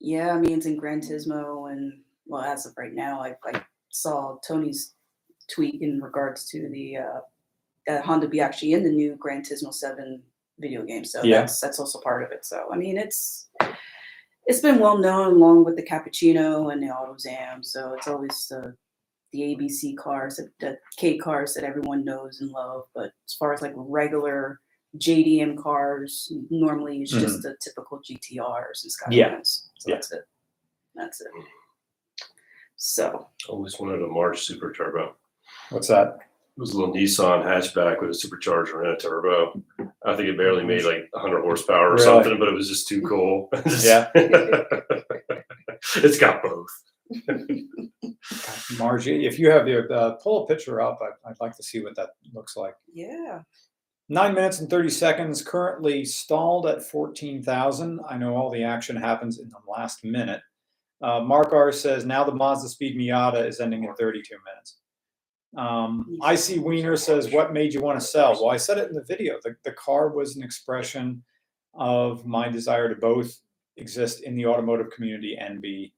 yeah, 0.00 0.32
I 0.32 0.38
mean 0.38 0.56
it's 0.56 0.66
in 0.66 0.76
Gran 0.76 1.00
Turismo, 1.00 1.70
and 1.70 2.00
well, 2.26 2.42
as 2.42 2.64
of 2.64 2.76
right 2.78 2.94
now, 2.94 3.20
I, 3.20 3.34
I 3.44 3.62
saw 3.90 4.38
Tony's 4.46 4.94
tweet 5.52 5.80
in 5.82 6.00
regards 6.00 6.44
to 6.46 6.68
the 6.70 6.98
uh, 6.98 7.20
that 7.86 8.04
Honda 8.04 8.28
be 8.28 8.40
actually 8.40 8.72
in 8.74 8.82
the 8.84 8.90
new 8.90 9.16
Gran 9.16 9.42
Turismo 9.42 9.72
Seven 9.72 10.22
video 10.58 10.82
game. 10.84 11.04
So 11.04 11.22
Yeah. 11.22 11.40
that's 11.40 11.60
that's 11.60 11.80
also 11.80 12.00
part 12.00 12.22
of 12.22 12.30
it. 12.32 12.44
So 12.44 12.68
I 12.72 12.76
mean 12.76 12.96
it's 12.98 13.48
it's 14.46 14.60
been 14.60 14.78
well 14.78 14.98
known 14.98 15.34
along 15.34 15.64
with 15.64 15.76
the 15.76 15.82
cappuccino 15.82 16.72
and 16.72 16.82
the 16.82 16.88
AutoZam. 16.88 17.64
So 17.64 17.94
it's 17.94 18.08
always 18.08 18.46
the 18.48 18.74
the 19.32 19.40
ABC 19.54 19.96
cars, 19.96 20.36
that- 20.36 20.50
the 20.58 20.76
K 20.96 21.16
cars 21.16 21.54
that 21.54 21.62
everyone 21.64 22.04
knows 22.04 22.40
and 22.40 22.50
love. 22.50 22.84
But 22.94 23.12
as 23.28 23.34
far 23.34 23.52
as 23.54 23.62
like 23.62 23.72
regular 23.76 24.60
JDM 24.98 25.56
cars, 25.56 26.32
normally 26.50 27.02
it's 27.02 27.12
just 27.12 27.42
the 27.42 27.56
typical 27.62 27.98
GTRs 28.00 28.82
and 28.82 28.92
Mm-hmm. 28.92 29.12
Yeah. 29.12 29.38
So 29.42 29.70
Yeah. 29.86 29.94
that's 29.94 30.12
it. 30.12 30.24
That's 30.96 31.20
it. 31.20 31.28
So 32.76 33.28
Always 33.48 33.78
wanted 33.78 34.02
a 34.02 34.06
March 34.08 34.40
Super 34.42 34.72
Turbo. 34.72 35.14
What's 35.70 35.88
that? 35.88 36.18
It 36.56 36.60
was 36.60 36.72
a 36.72 36.78
little 36.78 36.94
Nissan 36.94 37.44
hatchback 37.44 38.00
with 38.02 38.10
a 38.10 38.12
supercharger 38.12 38.80
and 38.84 38.88
a 38.92 38.96
turbo. 38.96 39.62
I 40.04 40.14
think 40.16 40.28
it 40.28 40.36
barely 40.36 40.64
made 40.64 40.84
like 40.84 41.08
100 41.12 41.42
horsepower 41.42 41.90
or 41.90 41.92
Really? 41.94 42.04
something, 42.04 42.38
but 42.38 42.48
it 42.48 42.54
was 42.54 42.68
just 42.68 42.86
too 42.88 43.00
cool. 43.02 43.48
Yeah. 43.82 44.10
it's 45.96 46.18
got 46.18 46.42
both. 46.42 46.66
Margie, 48.78 49.26
if 49.26 49.38
you 49.38 49.50
have 49.50 49.66
your 49.68 49.90
uh, 49.92 50.12
pull 50.12 50.44
a 50.44 50.46
picture 50.46 50.80
up, 50.80 50.98
I, 51.02 51.28
I'd 51.30 51.40
like 51.40 51.56
to 51.56 51.62
see 51.62 51.82
what 51.82 51.96
that 51.96 52.10
looks 52.34 52.56
like. 52.56 52.74
yeah. 52.92 53.40
Nine 54.12 54.34
minutes 54.34 54.58
and 54.58 54.68
30 54.68 54.90
seconds, 54.90 55.40
currently 55.40 56.04
stalled 56.04 56.66
at 56.66 56.82
14,000. 56.82 58.00
I 58.08 58.18
know 58.18 58.34
all 58.34 58.50
the 58.50 58.64
action 58.64 58.96
happens 58.96 59.38
in 59.38 59.48
the 59.50 59.70
last 59.70 60.02
minute. 60.04 60.40
Uh, 61.00 61.20
Mark 61.20 61.52
R 61.52 61.70
says 61.70 62.04
now 62.04 62.24
the 62.24 62.34
Mazda 62.34 62.68
Speed 62.70 62.98
Miata 62.98 63.46
is 63.46 63.60
ending 63.60 63.84
in 63.84 63.94
32 63.94 64.34
minutes. 64.52 64.78
Um, 65.56 66.18
IC 66.24 66.64
Wiener 66.64 66.96
says, 66.96 67.30
What 67.32 67.52
made 67.52 67.74
you 67.74 67.80
want 67.80 68.00
to 68.00 68.06
sell? 68.06 68.32
Well, 68.34 68.50
I 68.50 68.56
said 68.56 68.78
it 68.78 68.88
in 68.88 68.94
the 68.94 69.04
video. 69.04 69.38
The, 69.42 69.56
the 69.64 69.72
car 69.72 70.08
was 70.10 70.36
an 70.36 70.42
expression 70.42 71.22
of 71.74 72.24
my 72.26 72.48
desire 72.48 72.88
to 72.88 72.94
both 73.00 73.32
exist 73.76 74.20
in 74.22 74.36
the 74.36 74.46
automotive 74.46 74.90
community 74.94 75.36
and 75.36 75.60
be 75.60 75.92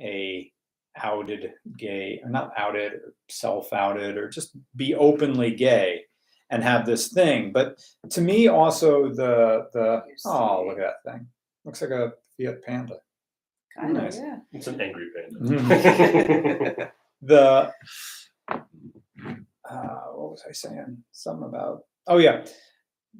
a 0.00 0.50
outed 0.96 1.52
gay, 1.78 2.20
or 2.22 2.30
not 2.30 2.52
outed, 2.56 2.92
or 2.94 3.14
self-outed, 3.28 4.16
or 4.16 4.28
just 4.28 4.56
be 4.76 4.94
openly 4.94 5.54
gay 5.54 6.02
and 6.50 6.62
have 6.62 6.84
this 6.86 7.08
thing. 7.12 7.50
But 7.52 7.82
to 8.10 8.20
me, 8.20 8.48
also 8.48 9.08
the 9.08 9.68
the 9.72 10.02
oh 10.26 10.66
look 10.68 10.78
at 10.78 10.94
that 11.04 11.12
thing, 11.12 11.26
looks 11.64 11.80
like 11.82 11.90
a 11.90 12.12
Fiat 12.38 12.62
Panda. 12.62 12.96
Kind 13.78 13.96
of, 13.96 14.02
Nice. 14.02 14.18
yeah. 14.18 14.36
It's 14.52 14.66
an 14.66 14.80
angry 14.80 15.06
Mm-hmm. 15.40 15.68
panda. 15.68 16.92
the 17.22 17.72
uh, 19.72 20.12
what 20.14 20.30
was 20.32 20.44
I 20.48 20.52
saying? 20.52 21.02
Something 21.12 21.48
about 21.48 21.84
oh 22.06 22.18
yeah, 22.18 22.44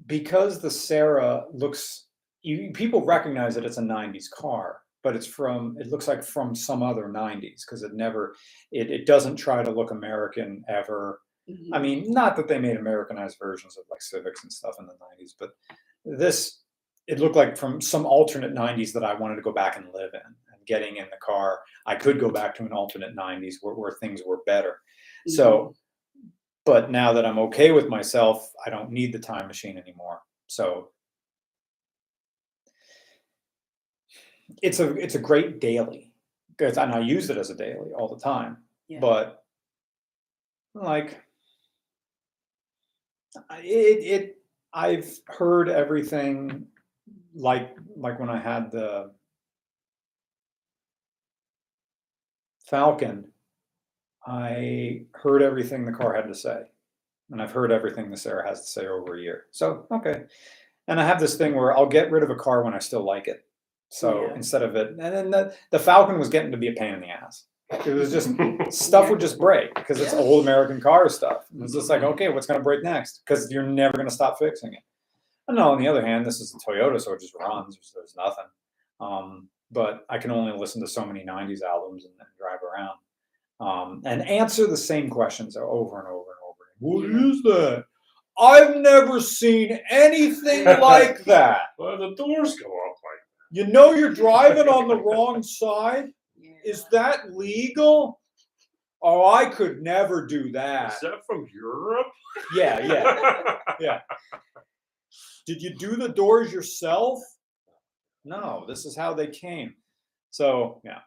because 0.07 0.61
the 0.61 0.71
Sera 0.71 1.45
looks 1.53 2.07
you 2.43 2.71
people 2.73 3.05
recognize 3.05 3.55
that 3.55 3.65
it's 3.65 3.79
a 3.79 3.83
'90s 3.83 4.29
car, 4.31 4.81
but 5.03 5.15
it's 5.17 5.27
from 5.27 5.77
it 5.79 5.89
looks 5.89 6.09
like 6.09 6.23
from 6.23 6.55
some 6.55 6.83
other 6.83 7.09
'90s 7.09 7.65
because 7.65 7.83
it 7.83 7.95
never 7.95 8.35
it 8.73 8.91
it 8.91 9.07
doesn't 9.07 9.37
try 9.37 9.63
to 9.63 9.71
look 9.71 9.91
American 9.91 10.65
ever. 10.69 11.21
I 11.73 11.79
Mhm. 11.79 11.83
mean, 11.83 12.13
not 12.13 12.37
that 12.37 12.47
they 12.47 12.59
made 12.59 12.77
Americanized 12.77 13.37
versions 13.39 13.77
of 13.77 13.85
like 13.91 14.01
Civics 14.03 14.45
and 14.45 14.53
stuff 14.53 14.77
in 14.79 14.87
the 14.87 14.95
'90s, 14.95 15.35
but 15.39 15.51
this 16.05 16.61
it 17.09 17.19
looked 17.19 17.35
like 17.37 17.57
from 17.57 17.81
some 17.81 18.07
alternate 18.07 18.55
'90s 18.55 18.93
that 18.93 19.05
I 19.05 19.15
wanted 19.15 19.37
to 19.37 19.43
go 19.43 19.53
back 19.53 19.77
and 19.77 19.93
live 19.93 20.15
in. 20.15 20.21
And 20.53 20.67
getting 20.67 20.97
in 20.97 21.07
the 21.11 21.17
car, 21.21 21.61
I 21.87 21.97
could 21.97 22.21
go 22.21 22.31
back 22.31 22.55
to 22.57 22.63
an 22.65 22.73
alternate 22.73 23.15
'90s 23.17 23.57
where, 23.61 23.75
where 23.75 23.93
things 23.93 24.23
were 24.25 24.43
better. 24.47 24.79
So, 25.27 25.75
but 26.65 26.91
now 26.91 27.13
that 27.15 27.27
I'm 27.27 27.39
okay 27.39 27.73
with 27.73 27.89
myself, 27.89 28.51
I 28.65 28.71
don't 28.71 28.91
need 28.91 29.13
the 29.13 29.19
time 29.19 29.47
machine 29.49 29.79
anymore. 29.79 30.21
So 30.47 30.91
it's 34.63 34.81
a 34.81 34.95
it's 34.97 35.15
a 35.15 35.21
great 35.21 35.61
daily 35.61 36.13
because 36.51 36.79
and 36.79 36.93
I 36.93 37.01
use 37.01 37.31
it 37.31 37.39
as 37.39 37.51
a 37.51 37.55
daily 37.55 37.93
all 37.93 38.15
the 38.15 38.23
time. 38.23 38.59
Yeah. 38.89 39.01
But 39.01 39.43
like 40.75 41.23
it 43.35 43.65
it 43.65 44.37
I've 44.73 45.11
heard 45.27 45.69
everything 45.69 46.67
like 47.35 47.77
like 47.97 48.21
when 48.21 48.31
I 48.31 48.39
had 48.39 48.71
the 48.71 49.13
Falcon, 52.67 53.31
I 54.27 55.03
heard 55.13 55.43
everything 55.43 55.85
the 55.85 55.93
car 55.93 56.15
had 56.15 56.29
to 56.29 56.35
say. 56.35 56.63
And 57.31 57.41
I've 57.41 57.53
heard 57.53 57.73
everything 57.73 58.11
the 58.11 58.17
Sera 58.17 58.47
has 58.47 58.61
to 58.61 58.67
say 58.67 58.87
over 58.87 59.17
a 59.17 59.21
year. 59.21 59.45
So, 59.51 59.87
okay. 59.91 60.25
And 60.87 61.01
I 61.01 61.05
have 61.07 61.19
this 61.21 61.37
thing 61.37 61.55
where 61.55 61.77
I'll 61.77 61.87
get 61.87 62.11
rid 62.11 62.23
of 62.23 62.31
a 62.31 62.35
car 62.35 62.63
when 62.63 62.75
I 62.75 62.79
still 62.79 63.05
like 63.05 63.27
it. 63.27 63.45
So 63.89 64.27
Yeah. 64.27 64.35
instead 64.35 64.63
of 64.63 64.77
it, 64.77 64.91
and 64.91 65.01
then 65.01 65.31
the, 65.31 65.55
the 65.71 65.79
Falcon 65.79 66.19
was 66.19 66.29
getting 66.29 66.51
to 66.53 66.57
be 66.59 66.69
a 66.69 66.73
pain 66.73 66.95
in 66.95 67.01
the 67.01 67.09
ass. 67.09 67.45
It 67.87 67.95
was 67.95 68.13
just 68.13 68.31
stuff 68.71 69.09
would 69.09 69.21
just 69.21 69.39
break 69.39 69.75
because 69.75 69.99
it's 70.01 70.13
old 70.13 70.43
American 70.45 70.81
car 70.81 71.09
stuff. 71.09 71.45
It 71.55 71.61
was 71.61 71.73
just 71.73 71.89
like, 71.89 72.03
okay, 72.03 72.29
what's 72.29 72.47
going 72.47 72.61
to 72.61 72.65
break 72.65 72.83
next? 72.83 73.23
Because 73.25 73.51
you're 73.51 73.63
never 73.63 73.95
going 73.95 74.09
to 74.09 74.15
stop 74.15 74.39
fixing 74.39 74.75
it. 74.75 74.83
And 75.49 75.57
no, 75.57 75.73
on 75.73 75.81
the 75.81 75.89
other 75.89 76.05
hand, 76.05 76.27
this 76.27 76.41
is 76.41 76.55
a 76.55 76.59
Toyota, 76.71 77.01
so 77.01 77.13
it 77.15 77.21
just 77.21 77.35
runs. 77.35 77.75
There's, 77.77 77.93
there's 77.95 78.15
nothing. 78.17 78.45
Um, 79.01 79.49
but 79.71 80.05
I 80.11 80.19
can 80.19 80.31
only 80.31 80.57
listen 80.57 80.81
to 80.83 80.87
so 80.87 81.05
many 81.05 81.25
'90s 81.25 81.63
albums 81.63 82.05
and, 82.05 82.13
and 82.19 82.29
drive 82.39 82.61
around 82.63 82.99
um, 83.63 84.03
and 84.05 84.27
answer 84.29 84.67
the 84.67 84.77
same 84.77 85.09
questions 85.09 85.57
over 85.57 85.99
and 85.99 86.09
over 86.09 86.31
and 86.33 86.43
over. 86.49 86.65
What 86.79 87.09
Yeah. 87.09 87.41
that? 87.45 87.85
I've 88.39 88.77
never 88.77 89.21
seen 89.21 89.79
anything 89.91 90.65
like 90.81 91.25
that. 91.25 91.61
Well, 91.79 91.99
the 91.99 92.15
doors 92.17 92.57
go 92.57 92.67
up 92.67 92.97
like 92.97 93.21
You 93.51 93.67
know 93.67 93.93
you're 93.93 94.15
driving 94.15 94.69
on 94.69 94.89
the 94.89 94.97
wrong 95.09 95.43
side. 95.43 96.09
Yeah. 96.37 96.51
Is 96.65 96.85
that 96.93 97.35
legal? 97.35 98.21
Oh, 99.03 99.27
I 99.33 99.47
could 99.47 99.83
never 99.83 100.27
do 100.27 100.51
that. 100.53 100.95
Is 100.95 101.01
that 101.01 101.25
from 101.27 101.47
Europe? 101.53 102.07
Yeah, 102.57 102.79
yeah, 102.81 103.59
yeah. 103.79 104.01
Did 105.47 105.61
you 105.61 105.75
do 105.77 105.97
the 105.97 106.09
doors 106.09 106.51
yourself? 106.51 107.19
No, 108.25 108.65
this 108.67 108.87
is 108.87 108.97
how 108.97 109.13
they 109.13 109.27
came. 109.27 109.75
So, 110.31 110.81
yeah. 110.83 111.01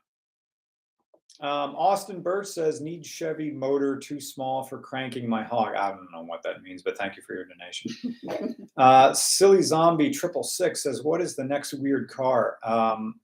Um, 1.42 1.76
Austin 1.76 2.22
Birch 2.22 2.48
says, 2.48 2.80
need 2.80 3.06
Chevy 3.06 3.52
motor 3.52 3.98
too 3.98 4.22
small 4.22 4.64
for 4.64 4.80
cranking 4.80 5.28
my 5.28 5.44
hog. 5.44 5.76
I 5.76 5.90
don't 5.90 6.12
know 6.12 6.24
what 6.24 6.44
that 6.44 6.62
means, 6.64 6.82
but 6.82 6.98
thank 6.98 7.18
you 7.18 7.24
for 7.24 7.36
your 7.36 7.46
donation. 7.46 8.68
uh, 8.78 9.14
Silly 9.14 9.62
Zombie 9.62 10.12
Triple 10.12 10.44
Six 10.44 10.84
says, 10.84 11.04
what 11.04 11.22
is 11.22 11.36
the 11.36 11.44
next 11.44 11.74
weird 11.74 12.10
car? 12.10 12.58
Um, 12.64 13.20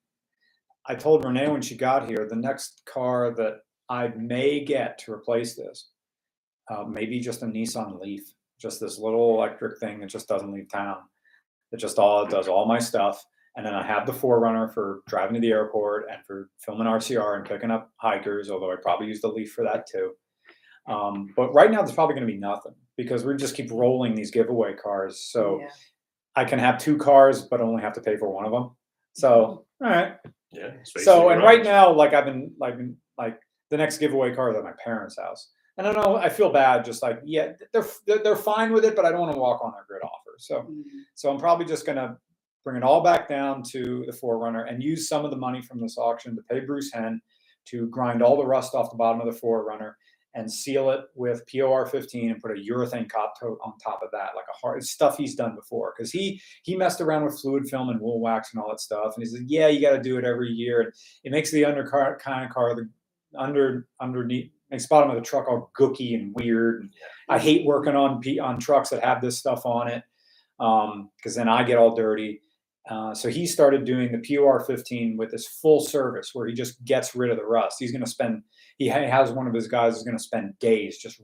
I 0.86 0.96
told 0.96 1.24
Renee 1.24 1.50
when 1.50 1.62
she 1.62 1.76
got 1.76 2.08
here, 2.08 2.28
the 2.30 2.36
next 2.36 2.82
car 2.86 3.34
that 3.36 3.60
I 3.88 4.10
may 4.10 4.64
get 4.66 4.98
to 5.00 5.14
replace 5.14 5.56
this, 5.56 5.90
uh, 6.70 6.84
maybe 6.84 7.20
just 7.20 7.44
a 7.44 7.46
Nissan 7.46 8.00
Leaf, 8.02 8.24
just 8.60 8.80
this 8.80 8.98
little 8.98 9.36
electric 9.36 9.80
thing 9.80 10.00
that 10.00 10.08
just 10.08 10.28
doesn't 10.28 10.52
leave 10.52 10.70
town. 10.70 10.98
That 11.72 11.78
just 11.78 11.98
all 11.98 12.26
does 12.26 12.50
all 12.50 12.66
my 12.66 12.80
stuff, 12.80 13.24
and 13.56 13.66
then 13.66 13.74
I 13.74 13.86
have 13.86 14.06
the 14.06 14.14
4Runner 14.14 14.74
for 14.74 15.02
driving 15.08 15.34
to 15.36 15.40
the 15.42 15.52
airport 15.52 16.08
and 16.12 16.26
for 16.26 16.50
filming 16.60 16.88
RCR 16.88 17.38
and 17.38 17.46
picking 17.46 17.72
up 17.72 17.92
hikers. 17.98 18.50
Although 18.50 18.72
I 18.72 18.76
probably 18.82 19.08
use 19.08 19.22
the 19.22 19.28
Leaf 19.28 19.52
for 19.52 19.64
that 19.64 19.86
too. 19.88 20.14
Um, 20.88 21.34
but 21.36 21.54
right 21.54 21.70
now, 21.70 21.82
there's 21.82 21.92
probably 21.94 22.16
going 22.16 22.26
to 22.28 22.34
be 22.34 22.40
nothing 22.40 22.74
because 22.98 23.24
we 23.24 23.36
just 23.36 23.56
keep 23.56 23.72
rolling 23.72 24.16
these 24.16 24.32
giveaway 24.32 24.74
cars. 24.74 25.20
So 25.32 25.60
Yeah. 25.62 25.70
I 26.36 26.46
can 26.46 26.60
have 26.60 26.78
two 26.78 26.98
cars, 26.98 27.44
but 27.44 27.60
only 27.62 27.82
have 27.82 27.94
to 27.94 28.02
pay 28.02 28.16
for 28.18 28.30
one 28.30 28.46
of 28.46 28.52
them. 28.52 28.72
So 29.14 29.66
all 29.84 29.90
right. 29.90 30.14
Yeah. 30.52 30.72
So 30.84 31.30
and 31.30 31.42
the 31.42 31.46
right 31.46 31.64
now, 31.64 31.92
like 31.92 32.14
I've 32.14 32.26
been 32.26 32.54
like 32.60 32.76
like 33.18 33.40
the 33.70 33.78
next 33.78 33.98
giveaway 33.98 34.34
car 34.34 34.52
is 34.52 34.58
at 34.58 34.64
my 34.64 34.72
parents' 34.84 35.18
house. 35.20 35.52
And 35.78 35.88
I 35.88 35.92
know 35.94 36.16
I 36.16 36.30
feel 36.30 36.52
bad, 36.52 36.86
just 36.86 37.02
like 37.04 37.20
yeah, 37.26 37.54
they're 37.74 37.86
they're, 38.08 38.20
they're 38.20 38.36
fine 38.36 38.72
with 38.72 38.86
it, 38.86 38.96
but 38.96 39.06
I 39.06 39.12
don't 39.12 39.22
want 39.22 39.34
to 39.34 39.40
walk 39.40 39.62
on 39.64 39.72
their 39.74 39.86
grid 39.88 40.04
offer. 40.04 40.36
So 40.38 40.62
Mhm. 40.62 40.84
so 41.16 41.30
I'm 41.32 41.38
probably 41.40 41.66
just 41.66 41.86
gonna 41.86 42.18
bring 42.64 42.78
it 42.78 42.84
all 42.84 43.02
back 43.02 43.28
down 43.28 43.64
to 43.72 44.04
the 44.06 44.14
4Runner 44.14 44.70
and 44.70 44.84
use 44.84 45.08
some 45.08 45.26
of 45.26 45.32
the 45.32 45.38
money 45.38 45.62
from 45.62 45.80
this 45.80 45.98
auction 45.98 46.36
to 46.36 46.42
pay 46.44 46.60
Bruce 46.62 46.92
Hen 46.94 47.22
to 47.66 47.88
grind 47.88 48.22
all 48.22 48.38
the 48.38 48.46
rust 48.46 48.74
off 48.76 48.92
the 48.92 48.98
bottom 48.98 49.22
of 49.22 49.34
the 49.34 49.40
4Runner 49.40 49.94
and 50.34 50.52
seal 50.52 50.90
it 50.92 51.02
with 51.16 51.44
POR 51.52 51.86
15 51.86 52.32
and 52.32 52.42
put 52.42 52.52
a 52.52 52.62
urethane 52.62 53.10
cop 53.10 53.34
coat 53.40 53.58
on 53.64 53.74
top 53.78 54.02
of 54.02 54.10
that, 54.12 54.32
like 54.36 54.46
a 54.50 54.58
hard 54.62 54.84
stuff 54.84 55.18
he's 55.18 55.36
done 55.36 55.56
before. 55.56 55.94
Because 55.96 56.12
he 56.12 56.42
he 56.64 56.76
messed 56.76 57.02
around 57.02 57.26
with 57.26 57.40
fluid 57.40 57.68
film 57.68 57.90
and 57.90 58.00
wool 58.00 58.22
wax 58.22 58.54
and 58.54 58.62
all 58.62 58.70
that 58.70 58.80
stuff, 58.80 59.14
and 59.16 59.26
he 59.26 59.30
said, 59.30 59.44
"Yeah, 59.48 59.68
you 59.68 59.82
got 59.82 59.92
to 59.92 60.02
do 60.02 60.18
it 60.18 60.24
every 60.26 60.50
year." 60.50 60.82
And 60.82 60.94
it 61.24 61.32
makes 61.32 61.52
the 61.52 61.64
undercar 61.64 62.18
kind 62.20 62.46
of 62.46 62.52
car 62.52 62.76
the 62.76 62.90
under 63.38 63.88
underneath 64.00 64.52
makes 64.70 64.84
the 64.84 64.90
bottom 64.90 65.10
of 65.10 65.18
the 65.18 65.22
truck 65.22 65.48
all 65.50 65.70
gooky 65.78 66.16
and 66.16 66.34
weird. 66.36 66.82
And 66.82 66.94
I 67.30 67.38
hate 67.38 67.66
working 67.66 67.96
on 67.96 68.22
P- 68.22 68.40
on 68.40 68.58
trucks 68.60 68.90
that 68.90 69.04
have 69.04 69.22
this 69.22 69.38
stuff 69.38 69.66
on 69.66 69.90
it 69.90 70.04
um, 70.60 71.10
because 71.18 71.36
then 71.36 71.50
I 71.50 71.64
get 71.64 71.78
all 71.78 71.96
dirty. 71.96 72.42
Uh, 72.90 73.14
so 73.14 73.30
he 73.30 73.46
started 73.46 73.86
doing 73.86 74.12
the 74.12 74.36
POR 74.38 74.60
15 74.66 75.16
with 75.16 75.30
this 75.32 75.48
full 75.48 75.80
service 75.80 76.32
where 76.34 76.48
he 76.48 76.54
just 76.54 76.84
gets 76.84 77.16
rid 77.16 77.30
of 77.30 77.38
the 77.38 77.46
rust. 77.46 77.78
He's 77.80 77.92
going 77.92 78.04
to 78.04 78.10
spend. 78.10 78.42
He 78.78 78.88
has 78.88 79.32
one 79.32 79.48
of 79.48 79.54
his 79.54 79.68
guys 79.68 79.96
is 79.98 80.04
going 80.04 80.18
to 80.18 80.24
spend 80.24 80.58
days 80.60 80.98
just 80.98 81.22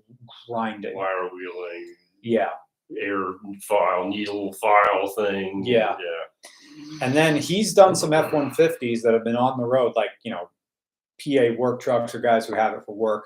grinding. 0.47 0.95
wire 0.95 1.29
wheeling, 1.33 1.95
Yeah, 2.21 2.49
air 3.01 3.33
file, 3.67 4.07
needle 4.07 4.53
file 4.53 5.07
thing. 5.17 5.63
Yeah. 5.65 5.95
Yeah. 5.99 6.49
and 7.01 7.15
then 7.15 7.35
he's 7.35 7.73
done 7.73 7.95
some 7.95 8.13
F 8.13 8.31
150s 8.31 9.01
that 9.01 9.13
have 9.13 9.23
been 9.23 9.35
on 9.35 9.57
the 9.57 9.65
road, 9.65 9.93
like 9.95 10.11
you 10.23 10.29
know, 10.31 10.49
PA 11.19 11.55
work 11.57 11.81
trucks 11.81 12.13
or 12.13 12.19
guys 12.19 12.45
who 12.45 12.53
have 12.53 12.73
it 12.75 12.83
for 12.85 12.93
work, 12.95 13.25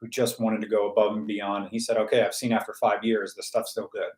who 0.00 0.08
just 0.08 0.40
wanted 0.40 0.60
to 0.62 0.66
go 0.66 0.90
above 0.90 1.16
and 1.16 1.28
beyond. 1.28 1.62
And 1.64 1.72
he 1.72 1.78
said, 1.78 1.96
"Okay, 1.96 2.22
I've 2.22 2.34
seen 2.34 2.50
after 2.52 2.74
five 2.74 3.04
years 3.04 3.34
the 3.36 3.42
stuff's 3.44 3.70
still 3.70 3.88
good." 3.92 4.10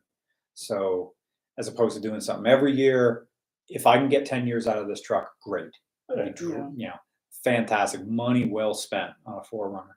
So, 0.55 1.13
as 1.59 1.67
opposed 1.67 1.95
to 1.95 2.01
doing 2.01 2.19
something 2.21 2.51
every 2.51 2.75
year, 2.75 3.27
if 3.71 3.87
I 3.87 3.97
can 3.97 4.09
get 4.09 4.25
ten 4.25 4.45
years 4.47 4.67
out 4.67 4.77
of 4.77 4.87
this 4.87 5.01
truck, 5.01 5.31
great. 5.41 5.71
Yeah, 6.15 6.25
Yeah. 6.25 6.69
You 6.75 6.87
know, 6.87 6.93
fantastic 7.43 8.05
money 8.05 8.45
well 8.45 8.73
spent 8.73 9.11
on 9.25 9.39
a 9.39 9.41
4Runner. 9.41 9.95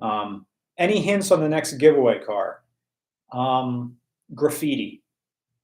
no. 0.00 0.06
Um, 0.06 0.46
any 0.78 1.00
hints 1.00 1.30
on 1.30 1.40
the 1.40 1.48
next 1.48 1.74
giveaway 1.74 2.18
car? 2.20 2.62
Um, 3.32 3.96
graffiti, 4.34 5.02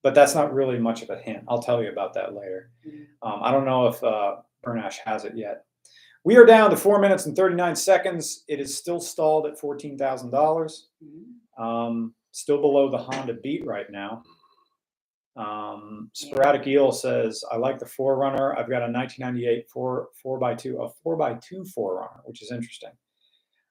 but 0.03 0.15
that's 0.15 0.35
not 0.35 0.55
really 0.55 0.79
much 0.79 1.03
of 1.03 1.11
a 1.11 1.19
hint. 1.19 1.45
I'll 1.49 1.63
tell 1.63 1.83
you 1.83 1.91
about 1.91 2.15
that 2.15 2.35
later. 2.35 2.71
Mhm. 2.87 3.07
Um, 3.23 3.41
I 3.43 3.51
don't 3.51 3.65
know 3.65 3.87
if 3.89 4.03
uh, 4.05 4.37
Bernash 4.65 4.99
has 5.05 5.25
it 5.25 5.37
yet. 5.37 5.65
We 6.23 6.37
are 6.37 6.45
down 6.45 6.71
to 6.71 6.77
four 6.77 7.01
minutes 7.01 7.27
and 7.27 7.35
39 7.35 7.75
seconds. 7.75 8.45
It 8.47 8.61
is 8.61 8.77
still 8.77 9.01
stalled 9.01 9.47
at 9.47 9.59
$14,000. 9.59 10.89
Mhm. 11.03 11.61
Um, 11.63 12.15
still 12.31 12.61
below 12.61 12.89
the 12.91 12.99
Honda 12.99 13.35
Beat 13.35 13.67
right 13.67 13.91
now. 13.91 14.23
Um, 15.37 16.11
Sporadic 16.13 16.67
Eel 16.67 16.93
says, 16.93 17.43
I 17.51 17.57
like 17.57 17.79
the 17.79 17.87
4Runner. 17.87 18.53
I've 18.59 18.69
got 18.69 18.83
a 18.83 18.91
1998 18.91 19.71
four, 19.71 20.09
4x2, 20.25 20.85
a 20.85 21.09
4x2 21.09 21.69
4Runner, 21.77 22.21
which 22.25 22.43
is 22.43 22.51
interesting. 22.51 22.91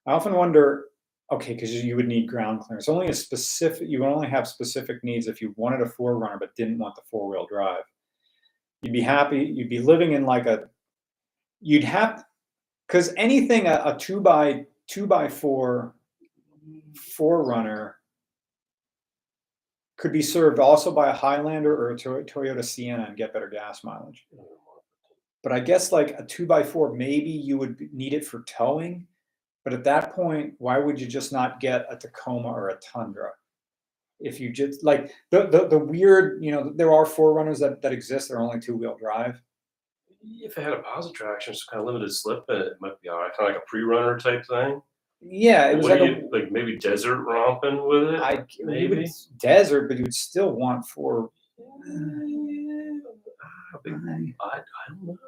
I 0.06 0.12
often 0.12 0.34
wonder, 0.34 0.86
okay, 1.30 1.54
because 1.54 1.72
you 1.72 1.96
would 1.96 2.08
need 2.08 2.26
ground 2.26 2.60
clearance. 2.60 2.88
Only 2.88 3.08
a 3.08 3.14
specific, 3.14 3.88
you 3.88 4.00
would 4.00 4.08
only 4.08 4.28
have 4.28 4.48
specific 4.48 5.04
needs 5.04 5.28
if 5.28 5.40
you 5.40 5.52
wanted 5.56 5.82
a 5.82 5.90
4Runner 5.90 6.38
but 6.38 6.54
didn't 6.56 6.78
want 6.78 6.96
the 6.96 7.02
four 7.10 7.28
wheel 7.28 7.46
drive. 7.48 7.84
You'd 8.82 8.92
be 8.92 9.02
happy. 9.02 9.52
You'd 9.54 9.68
be 9.68 9.78
living 9.80 10.12
in 10.12 10.24
like 10.24 10.46
a. 10.46 10.64
You'd 11.60 11.84
have, 11.84 12.24
because 12.88 13.12
anything 13.18 13.66
a, 13.66 13.82
a 13.84 13.96
two 13.98 14.20
by 14.20 14.64
two 14.86 15.06
by 15.06 15.28
four 15.28 15.94
4Runner 17.18 17.92
could 20.00 20.12
be 20.12 20.22
served 20.22 20.58
also 20.58 20.90
by 20.90 21.10
a 21.10 21.14
Highlander 21.14 21.76
or 21.76 21.90
a 21.90 21.98
Toy- 21.98 22.22
Toyota 22.22 22.64
Sienna 22.64 23.04
and 23.06 23.18
get 23.18 23.34
better 23.34 23.48
gas 23.48 23.84
mileage. 23.84 24.26
But 25.42 25.52
I 25.52 25.60
guess 25.60 25.92
like 25.92 26.18
a 26.18 26.24
two 26.24 26.46
by 26.46 26.62
four, 26.62 26.94
maybe 26.94 27.30
you 27.30 27.58
would 27.58 27.78
need 27.92 28.14
it 28.14 28.24
for 28.24 28.42
towing. 28.42 29.06
But 29.62 29.74
at 29.74 29.84
that 29.84 30.14
point, 30.14 30.54
why 30.56 30.78
would 30.78 30.98
you 30.98 31.06
just 31.06 31.32
not 31.32 31.60
get 31.60 31.86
a 31.90 31.96
Tacoma 31.96 32.48
or 32.48 32.70
a 32.70 32.78
Tundra? 32.78 33.32
If 34.20 34.40
you 34.40 34.50
just 34.50 34.82
like 34.82 35.12
the 35.30 35.46
the, 35.48 35.68
the 35.68 35.78
weird, 35.78 36.42
you 36.42 36.50
know, 36.50 36.72
there 36.74 36.92
are 36.92 37.04
4Runners 37.04 37.58
that, 37.60 37.82
that 37.82 37.92
exist. 37.92 38.28
They're 38.28 38.40
only 38.40 38.58
two 38.58 38.76
wheel 38.76 38.96
drive. 38.98 39.40
If 40.22 40.56
it 40.56 40.64
had 40.64 40.72
a 40.72 40.82
positive 40.82 41.16
traction, 41.16 41.52
it's 41.52 41.64
kind 41.64 41.80
of 41.80 41.86
limited 41.86 42.12
slip, 42.12 42.44
it 42.48 42.74
might 42.80 43.00
be 43.02 43.10
all 43.10 43.18
right, 43.18 43.32
kind 43.36 43.50
of 43.50 43.54
like 43.54 43.62
a 43.62 43.66
pre-runner 43.66 44.18
type 44.18 44.44
thing. 44.46 44.82
Yeah, 45.22 45.70
it 45.70 45.76
was 45.76 45.86
like 45.86 46.00
a, 46.00 46.06
you, 46.06 46.28
like 46.32 46.50
maybe 46.50 46.78
desert 46.78 47.22
romping 47.22 47.86
with 47.86 48.14
it. 48.14 48.20
I 48.20 48.44
maybe. 48.60 49.06
desert, 49.38 49.88
but 49.88 49.98
you 49.98 50.04
would 50.04 50.14
still 50.14 50.52
want 50.52 50.86
four. 50.86 51.30
Ah, 51.58 53.78
big- 53.84 54.34
I, 54.40 54.46
I 54.46 54.60
don't 54.88 55.06
know. 55.06 55.18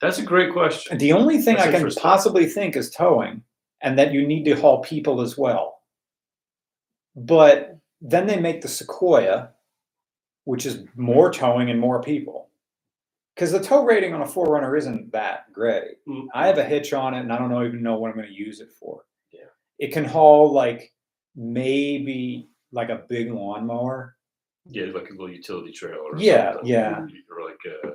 That's 0.00 0.18
a 0.18 0.22
great 0.22 0.52
question. 0.52 0.98
The 0.98 1.12
only 1.12 1.38
thing 1.38 1.56
That's 1.56 1.68
I 1.68 1.78
can 1.78 1.90
possibly 1.90 2.46
think 2.46 2.76
is 2.76 2.90
towing, 2.90 3.42
and 3.80 3.98
that 3.98 4.12
you 4.12 4.26
need 4.26 4.44
to 4.44 4.54
haul 4.54 4.80
people 4.80 5.20
as 5.20 5.36
well. 5.36 5.80
But 7.16 7.78
then 8.00 8.26
they 8.26 8.38
make 8.38 8.60
the 8.60 8.68
Sequoia, 8.68 9.50
which 10.44 10.66
is 10.66 10.84
more 10.94 11.32
towing 11.32 11.70
and 11.70 11.80
more 11.80 12.02
people. 12.02 12.48
Because 13.34 13.50
the 13.52 13.60
tow 13.60 13.84
rating 13.84 14.14
on 14.14 14.22
a 14.22 14.26
4Runner 14.26 14.78
isn't 14.78 15.10
that 15.12 15.52
great. 15.52 15.96
Mm, 16.08 16.26
I 16.34 16.46
have 16.46 16.58
a 16.58 16.64
hitch 16.64 16.92
on 16.92 17.14
it, 17.14 17.20
and 17.20 17.32
I 17.32 17.38
don't 17.38 17.66
even 17.66 17.82
know 17.82 17.98
what 17.98 18.10
I'm 18.10 18.16
going 18.16 18.28
to 18.28 18.34
use 18.34 18.60
it 18.60 18.68
for. 18.78 19.04
Yeah. 19.32 19.46
It 19.78 19.92
can 19.92 20.04
haul 20.04 20.52
like 20.52 20.92
maybe 21.34 22.48
like 22.72 22.90
a 22.90 23.02
big 23.08 23.30
lawnmower. 23.32 24.16
Yeah, 24.66 24.86
like 24.94 25.08
a 25.08 25.12
little 25.12 25.30
utility 25.30 25.72
trailer. 25.72 25.98
Or 26.12 26.18
Yeah, 26.18 26.52
something. 26.54 26.70
yeah. 26.70 27.00
Or 27.30 27.44
like 27.44 27.58
a 27.66 27.88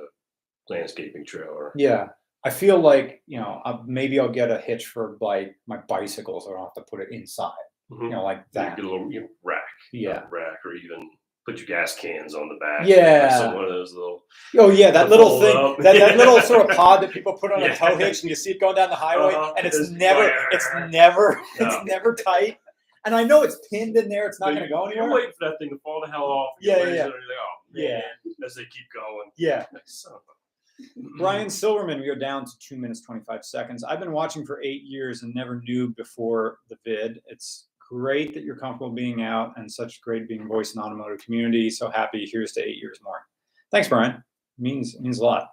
landscaping 0.72 1.24
trailer. 1.24 1.72
Yeah. 1.74 2.08
I 2.44 2.48
feel 2.50 2.78
like 2.78 3.22
you 3.26 3.38
know 3.38 3.60
uh, 3.66 3.78
maybe 3.86 4.18
I'll 4.18 4.28
get 4.30 4.50
a 4.50 4.58
hitch 4.58 4.86
for 4.86 5.18
like 5.20 5.56
my 5.66 5.76
bicycles. 5.78 6.46
I 6.46 6.52
don't 6.52 6.60
have 6.64 6.74
to 6.74 6.82
put 6.90 7.00
it 7.00 7.08
inside. 7.10 7.52
Mhm. 7.90 8.04
You 8.04 8.10
know, 8.10 8.22
like 8.22 8.44
that. 8.52 8.76
Get 8.76 8.84
a 8.84 8.88
little 8.88 9.12
you 9.12 9.22
know, 9.22 9.28
rack. 9.42 9.62
Yeah. 9.92 10.22
Rack, 10.30 10.64
or 10.64 10.74
even 10.74 11.10
put 11.50 11.58
your 11.58 11.66
gas 11.66 11.94
cans 11.96 12.34
on 12.34 12.48
the 12.48 12.54
back. 12.56 12.86
Yeah. 12.86 13.36
Some 13.38 13.54
one 13.54 13.64
of 13.64 13.70
those 13.70 13.92
little. 13.94 14.24
Oh 14.58 14.70
yeah, 14.70 14.90
that 14.90 15.08
little 15.10 15.40
thing, 15.40 15.76
that, 15.82 15.94
that 15.98 16.16
little 16.16 16.40
sort 16.42 16.68
of 16.70 16.76
pod 16.76 17.02
that 17.02 17.10
people 17.12 17.34
put 17.34 17.52
on 17.52 17.62
a 17.62 17.66
Yeah. 17.66 17.74
tow 17.74 17.96
hitch, 17.96 18.22
and 18.22 18.30
you 18.30 18.36
see 18.36 18.50
it 18.52 18.60
going 18.60 18.76
down 18.76 18.90
the 18.90 18.96
highway, 18.96 19.34
Uh-huh. 19.34 19.54
and 19.56 19.66
it's 19.66 19.76
It's 19.78 19.90
never, 19.90 20.32
it's 20.52 20.66
never, 20.90 21.40
No. 21.60 21.66
it's 21.66 21.84
never 21.84 22.14
tight. 22.14 22.58
And 23.06 23.14
I 23.14 23.24
know 23.24 23.42
it's 23.42 23.58
pinned 23.70 23.96
in 23.96 24.08
there; 24.08 24.26
it's 24.28 24.40
not 24.40 24.50
going 24.50 24.62
to 24.62 24.68
go 24.68 24.84
You're 24.88 24.98
anywhere. 25.04 25.10
waiting 25.20 25.32
for 25.38 25.48
that 25.48 25.58
thing 25.58 25.70
to 25.70 25.78
fall 25.78 26.02
the 26.04 26.10
hell 26.12 26.24
off. 26.24 26.50
Yeah, 26.60 26.78
yeah, 26.84 26.94
yeah. 26.94 27.04
like, 27.06 27.14
oh, 27.14 27.46
Yeah. 27.72 28.00
As 28.44 28.54
they 28.54 28.62
keep 28.64 28.86
going. 28.94 29.30
Yeah, 29.38 29.64
Like, 29.72 29.82
son 29.86 30.12
of 30.14 30.20
a- 30.20 31.18
Brian 31.18 31.48
Silverman, 31.50 32.00
we 32.00 32.06
go 32.06 32.14
down 32.14 32.44
to 32.44 32.50
two 32.58 32.76
minutes 32.76 33.00
twenty 33.02 33.22
five 33.24 33.44
seconds. 33.44 33.84
I've 33.84 34.00
been 34.00 34.12
watching 34.12 34.44
for 34.46 34.62
eight 34.62 34.82
years 34.82 35.22
and 35.22 35.34
never 35.34 35.60
knew 35.60 35.90
before 35.90 36.58
the 36.68 36.76
vid. 36.84 37.20
It's 37.26 37.68
great 37.90 38.32
that 38.34 38.44
you're 38.44 38.56
comfortable 38.56 38.90
being 38.90 39.22
out 39.22 39.52
and 39.56 39.70
such 39.70 40.00
great 40.00 40.28
being 40.28 40.46
voice 40.46 40.74
in 40.74 40.80
the 40.80 40.86
automotive 40.86 41.20
community. 41.24 41.68
So 41.70 41.90
happy. 41.90 42.28
Here's 42.30 42.52
to 42.52 42.62
eight 42.62 42.76
years 42.76 43.00
more. 43.02 43.26
Thanks, 43.72 43.88
Brian. 43.88 44.22
means 44.58 44.98
means 45.00 45.18
a 45.18 45.24
lot. 45.24 45.48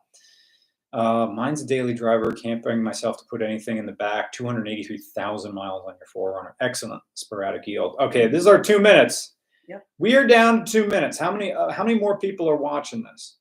Uh, 0.93 1.27
mine's 1.27 1.61
a 1.61 1.65
daily 1.67 1.93
driver. 1.93 2.31
Can't 2.31 2.63
bring 2.63 2.81
myself 2.81 3.17
to 3.17 3.23
put 3.29 3.41
anything 3.41 3.77
in 3.77 3.85
the 3.85 3.91
back. 3.93 4.31
283,000 4.31 5.53
miles 5.53 5.83
on 5.85 5.95
your 5.99 6.33
4Runner. 6.33 6.53
Excellent 6.61 7.01
Sporadic 7.13 7.67
Eel. 7.67 7.95
Okay, 7.99 8.27
this 8.27 8.41
is 8.41 8.47
our 8.47 8.61
two 8.61 8.79
minutes. 8.79 9.35
Yep. 9.67 9.85
We 9.97 10.15
are 10.15 10.25
down 10.25 10.63
to 10.63 10.71
two 10.71 10.87
minutes. 10.87 11.17
How 11.17 11.31
many? 11.31 11.53
Uh, 11.53 11.71
how 11.71 11.83
many 11.83 11.99
more 11.99 12.17
people 12.19 12.49
are 12.49 12.55
watching 12.55 13.03
this? 13.03 13.37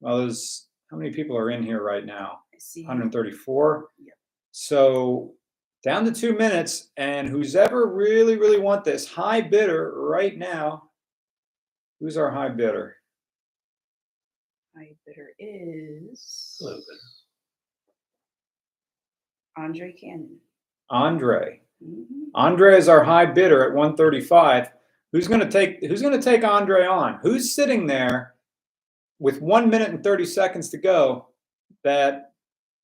Well, 0.00 0.18
there's 0.18 0.68
how 0.90 0.96
many 0.96 1.12
people 1.12 1.36
are 1.36 1.50
in 1.50 1.62
here 1.62 1.82
right 1.82 2.04
now? 2.04 2.40
I 2.54 2.58
see. 2.58 2.82
134. 2.82 3.88
Yep. 3.98 4.14
So 4.50 5.34
down 5.86 6.04
to 6.04 6.10
two 6.10 6.36
minutes, 6.36 6.90
and 6.96 7.28
who's 7.28 7.54
ever 7.54 7.86
really, 7.86 8.36
really 8.36 8.58
want 8.58 8.82
this 8.82 9.06
high 9.06 9.40
bidder 9.40 9.92
right 9.94 10.36
now? 10.36 10.90
Who's 12.00 12.16
our 12.16 12.28
high 12.28 12.48
bidder? 12.48 12.96
High 14.76 14.96
bidder 15.06 15.28
is 15.38 16.60
A. 16.60 16.80
Andre 19.60 19.92
Cannon. 19.92 20.40
Andre. 20.90 21.62
Mhm. 21.82 22.30
Andre 22.34 22.76
is 22.76 22.88
our 22.88 23.04
high 23.04 23.26
bidder 23.26 23.64
at 23.64 23.72
135. 23.72 24.72
Who's 25.12 25.28
going 25.28 25.40
to 25.40 25.48
take 25.48 25.84
who's 25.84 26.02
going 26.02 26.18
to 26.18 26.22
take 26.22 26.42
Andre 26.42 26.84
on? 26.84 27.20
Who's 27.22 27.54
sitting 27.54 27.86
there 27.86 28.34
with 29.20 29.40
1 29.40 29.70
minute 29.70 29.90
and 29.90 30.02
30 30.02 30.26
seconds 30.26 30.68
to 30.70 30.78
go 30.78 31.28
that 31.84 32.32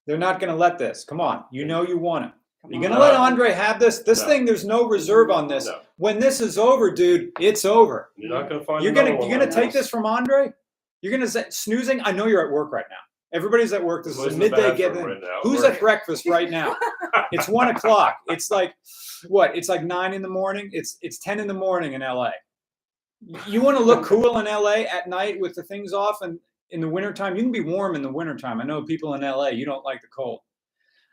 they're 0.06 0.18
not 0.18 0.38
going 0.38 0.50
to 0.50 0.56
let 0.56 0.78
this. 0.78 1.04
Come 1.04 1.20
on. 1.20 1.46
You 1.50 1.64
know 1.64 1.82
you 1.82 1.98
want 1.98 2.26
it. 2.26 2.32
Come 2.62 2.72
You're 2.72 2.84
on. 2.84 2.88
going 2.90 2.92
to 2.92 2.98
let 3.00 3.14
Andre 3.14 3.52
have 3.52 3.80
this? 3.80 3.98
This 4.00 4.20
No. 4.22 4.26
thing 4.28 4.44
there's 4.44 4.64
no 4.64 4.88
reserve 4.88 5.30
on 5.30 5.48
this. 5.48 5.66
No, 5.66 5.80
When 5.96 6.18
this 6.20 6.40
is 6.40 6.58
over, 6.58 6.90
dude, 6.90 7.32
it's 7.40 7.64
over. 7.64 8.10
you're 8.16 8.30
not 8.30 8.48
gonna 8.48 8.64
find. 8.64 8.84
You're 8.84 8.92
gonna 8.92 9.10
you're 9.10 9.28
gonna 9.38 9.44
like 9.46 9.50
take 9.54 9.72
this 9.72 9.88
from 9.88 10.06
Andre? 10.06 10.52
You're 11.00 11.12
gonna 11.12 11.26
say 11.28 11.46
snoozing? 11.50 12.00
I 12.04 12.12
know 12.12 12.26
you're 12.26 12.46
at 12.46 12.52
work 12.52 12.72
right 12.72 12.84
now. 12.88 12.96
Everybody's 13.34 13.72
at 13.72 13.82
work. 13.82 14.04
This 14.04 14.16
is 14.18 14.34
a 14.34 14.36
midday 14.38 14.56
bathroom 14.70 14.76
get 14.76 14.96
in. 14.96 15.04
right? 15.04 15.22
Who's 15.42 15.64
at 15.64 15.80
breakfast 15.80 16.26
right 16.26 16.50
now? 16.50 16.76
It's 17.30 17.48
one 17.48 17.68
o'clock. 17.68 18.16
It's 18.28 18.50
like 18.50 18.74
what? 19.28 19.56
It's 19.56 19.68
like 19.68 19.82
nine 19.82 20.12
in 20.14 20.22
the 20.22 20.28
morning. 20.28 20.68
It's 20.72 20.98
it's 21.02 21.18
ten 21.18 21.40
in 21.40 21.46
the 21.46 21.54
morning 21.54 21.92
in 21.94 22.00
LA. 22.02 22.30
You 23.46 23.60
want 23.62 23.76
to 23.78 23.82
look 23.82 24.04
cool 24.12 24.38
in 24.38 24.46
LA 24.46 24.84
at 24.90 25.08
night 25.08 25.38
with 25.40 25.54
the 25.54 25.62
things 25.62 25.92
off, 25.92 26.18
and 26.22 26.38
in 26.70 26.80
the 26.80 26.88
wintertime, 26.88 27.34
you 27.36 27.42
can 27.42 27.52
be 27.52 27.60
warm 27.60 27.94
in 27.96 28.02
the 28.02 28.10
wintertime. 28.12 28.60
I 28.60 28.64
know 28.64 28.82
people 28.82 29.14
in 29.14 29.20
LA, 29.22 29.48
you 29.48 29.64
don't 29.64 29.84
like 29.84 30.00
the 30.02 30.08
cold. 30.08 30.40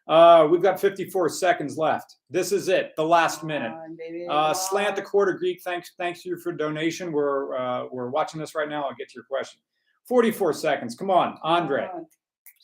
Uh, 0.10 0.48
we've 0.50 0.64
got 0.64 0.80
54 0.82 1.30
seconds 1.30 1.78
left. 1.78 2.16
This 2.32 2.52
is 2.52 2.68
it, 2.68 2.94
the 2.98 3.06
last 3.06 3.44
minute. 3.44 3.70
Come 3.70 3.80
on, 3.80 3.96
baby, 3.96 4.26
Uh, 4.28 4.54
Slant 4.56 4.96
the. 4.96 5.04
Quarter 5.04 5.34
Greek, 5.34 5.62
thanks 5.62 5.92
thanks 6.00 6.24
to 6.24 6.30
you 6.30 6.38
for 6.38 6.52
donation. 6.52 7.12
We're 7.12 7.56
uh, 7.56 7.86
we're 7.92 8.10
watching 8.10 8.40
this 8.40 8.56
right 8.56 8.68
now. 8.68 8.86
I'll 8.86 8.96
get 8.96 9.08
to 9.10 9.14
your 9.16 9.24
question. 9.26 9.62
44 10.08 10.54
seconds. 10.54 10.96
Come 10.96 11.12
on, 11.12 11.38
Andre. 11.44 11.88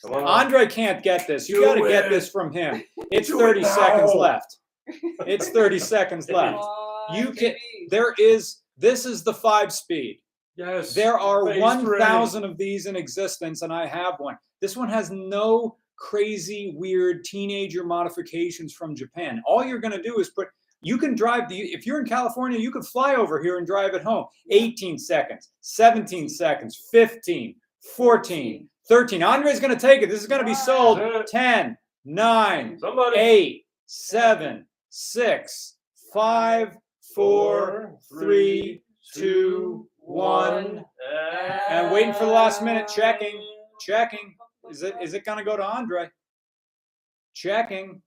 Come 0.02 0.12
on. 0.14 0.24
Andre 0.24 0.66
can't 0.66 1.04
get 1.04 1.28
this. 1.28 1.48
You 1.48 1.64
got 1.64 1.76
to 1.76 1.88
get 1.88 2.10
this 2.10 2.28
from 2.28 2.52
him. 2.52 2.82
It's 3.12 3.28
Do 3.28 3.38
it 3.38 3.42
30 3.42 3.64
seconds 3.64 4.12
left. 4.14 4.56
It's 5.26 5.48
30 5.50 5.78
seconds 5.78 6.28
left. 6.28 6.58
On, 6.58 7.16
You 7.16 7.26
can- 7.26 7.52
baby. 7.52 7.88
There 7.90 8.12
is 8.18 8.62
this 8.76 9.06
is 9.06 9.22
the 9.22 9.32
5 9.32 9.72
speed. 9.72 10.18
Yes. 10.56 10.94
There 10.94 11.18
are 11.18 11.46
phase 11.46 11.60
1,000 11.62 12.44
of 12.44 12.58
these 12.58 12.86
in 12.86 12.96
existence 12.96 13.62
and 13.62 13.72
I 13.72 13.86
have 13.86 14.14
one. 14.18 14.36
This 14.60 14.76
one 14.76 14.88
has 14.88 15.10
no 15.10 15.76
crazy 15.98 16.74
weird 16.76 17.24
teenager 17.24 17.84
modifications 17.84 18.72
from 18.72 18.94
Japan. 18.94 19.42
All 19.46 19.64
you're 19.64 19.78
going 19.78 19.96
to 19.96 20.02
do 20.02 20.18
is 20.18 20.30
put 20.30 20.48
you 20.82 20.98
can 20.98 21.14
drive 21.14 21.48
the 21.48 21.58
if 21.58 21.86
you're 21.86 22.00
in 22.00 22.06
California, 22.06 22.58
you 22.58 22.70
can 22.70 22.82
fly 22.82 23.16
over 23.16 23.42
here 23.42 23.58
and 23.58 23.66
drive 23.66 23.94
it 23.94 24.02
home. 24.02 24.26
18 24.50 24.98
seconds, 24.98 25.50
17 25.62 26.28
seconds, 26.28 26.88
15, 26.90 27.56
14, 27.96 28.68
13. 28.88 29.22
Andre's 29.22 29.58
going 29.58 29.74
to 29.74 29.80
take 29.80 30.02
it. 30.02 30.08
This 30.08 30.20
is 30.20 30.28
going 30.28 30.40
to 30.40 30.46
be 30.46 30.54
sold 30.54 30.98
That's 30.98 31.32
it. 31.32 31.36
10, 31.36 31.76
9, 32.04 32.78
Somebody. 32.78 33.16
8, 33.16 33.64
7, 33.86 34.66
6, 34.90 35.76
5, 36.12 36.76
4, 37.14 37.98
3, 38.08 38.82
2, 39.14 39.88
1. 39.98 40.84
And 41.68 41.92
waiting 41.92 42.12
for 42.12 42.26
the 42.26 42.32
last 42.32 42.62
minute, 42.62 42.86
checking, 42.86 43.42
checking. 43.80 44.35
Is 44.70 44.82
it 44.82 44.94
is 45.02 45.14
it 45.14 45.24
gonna 45.24 45.44
go 45.44 45.56
to 45.56 45.64
Andre? 45.64 46.08
Checking. 47.34 48.02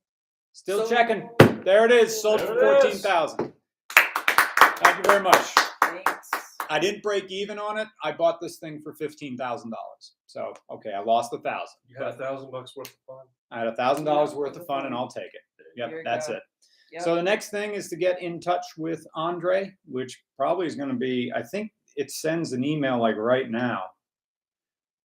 Still 0.54 0.86
So- 0.86 0.96
checking. 0.96 1.30
There 1.64 1.86
it 1.86 1.92
is. 1.92 2.20
Sold 2.22 2.42
for 2.42 2.54
There 2.56 2.74
it 2.74 2.78
is. 2.78 2.84
fourteen 2.84 3.00
thousand. 3.02 3.54
Thank 3.96 4.98
you 4.98 5.04
very 5.04 5.22
much. 5.22 5.54
Thanks. 5.84 6.30
I 6.70 6.80
didn't 6.80 7.02
break 7.04 7.30
even 7.32 7.60
on 7.60 7.78
it. 7.78 7.88
I 8.04 8.12
bought 8.12 8.40
this 8.42 8.60
thing 8.60 8.82
for 8.82 8.94
fifteen 8.94 9.38
thousand 9.38 9.72
dollars. 9.72 10.16
So 10.26 10.54
okay, 10.72 10.94
I 10.94 11.00
lost 11.00 11.34
a 11.34 11.40
thousand. 11.40 11.78
You 11.88 11.98
had 11.98 12.08
a 12.14 12.18
thousand 12.18 12.52
bucks 12.52 12.76
worth 12.76 12.88
of 12.90 13.00
fun. 13.08 13.26
I 13.52 13.60
had 13.60 13.68
a 13.68 13.76
thousand 13.76 14.06
dollars 14.06 14.34
worth 14.34 14.56
of 14.56 14.66
fun, 14.66 14.86
and 14.86 14.96
I'll 14.96 15.08
take 15.10 15.26
it. 15.34 15.42
Yep, 15.76 15.92
that's 16.04 16.28
go. 16.28 16.36
it. 16.36 16.44
Yep. 16.92 17.02
So 17.04 17.16
the 17.16 17.24
next 17.24 17.50
thing 17.50 17.74
is 17.74 17.88
to 17.90 17.96
get 17.96 18.22
in 18.22 18.40
touch 18.40 18.66
with 18.78 19.06
Andre, 19.16 19.72
which 19.86 20.20
probably 20.36 20.66
is 20.66 20.76
going 20.76 20.90
to 20.90 20.96
be, 20.96 21.32
I 21.36 21.44
think 21.44 21.72
it 21.96 22.10
sends 22.10 22.52
an 22.54 22.64
email 22.64 23.00
like 23.00 23.16
right 23.16 23.50
now 23.50 23.84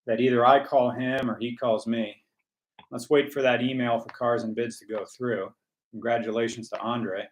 that 0.05 0.19
either 0.19 0.45
I 0.45 0.63
call 0.63 0.91
him 0.91 1.29
or 1.29 1.37
he 1.39 1.55
calls 1.55 1.87
me. 1.87 2.15
Let's 2.91 3.09
wait 3.09 3.31
for 3.31 3.41
that 3.41 3.61
email 3.61 3.99
for 3.99 4.09
cars 4.09 4.43
and 4.43 4.55
bids 4.55 4.79
to 4.79 4.85
go 4.85 5.05
through. 5.05 5.51
Congratulations 5.91 6.69
to 6.69 6.79
Andre. 6.79 7.27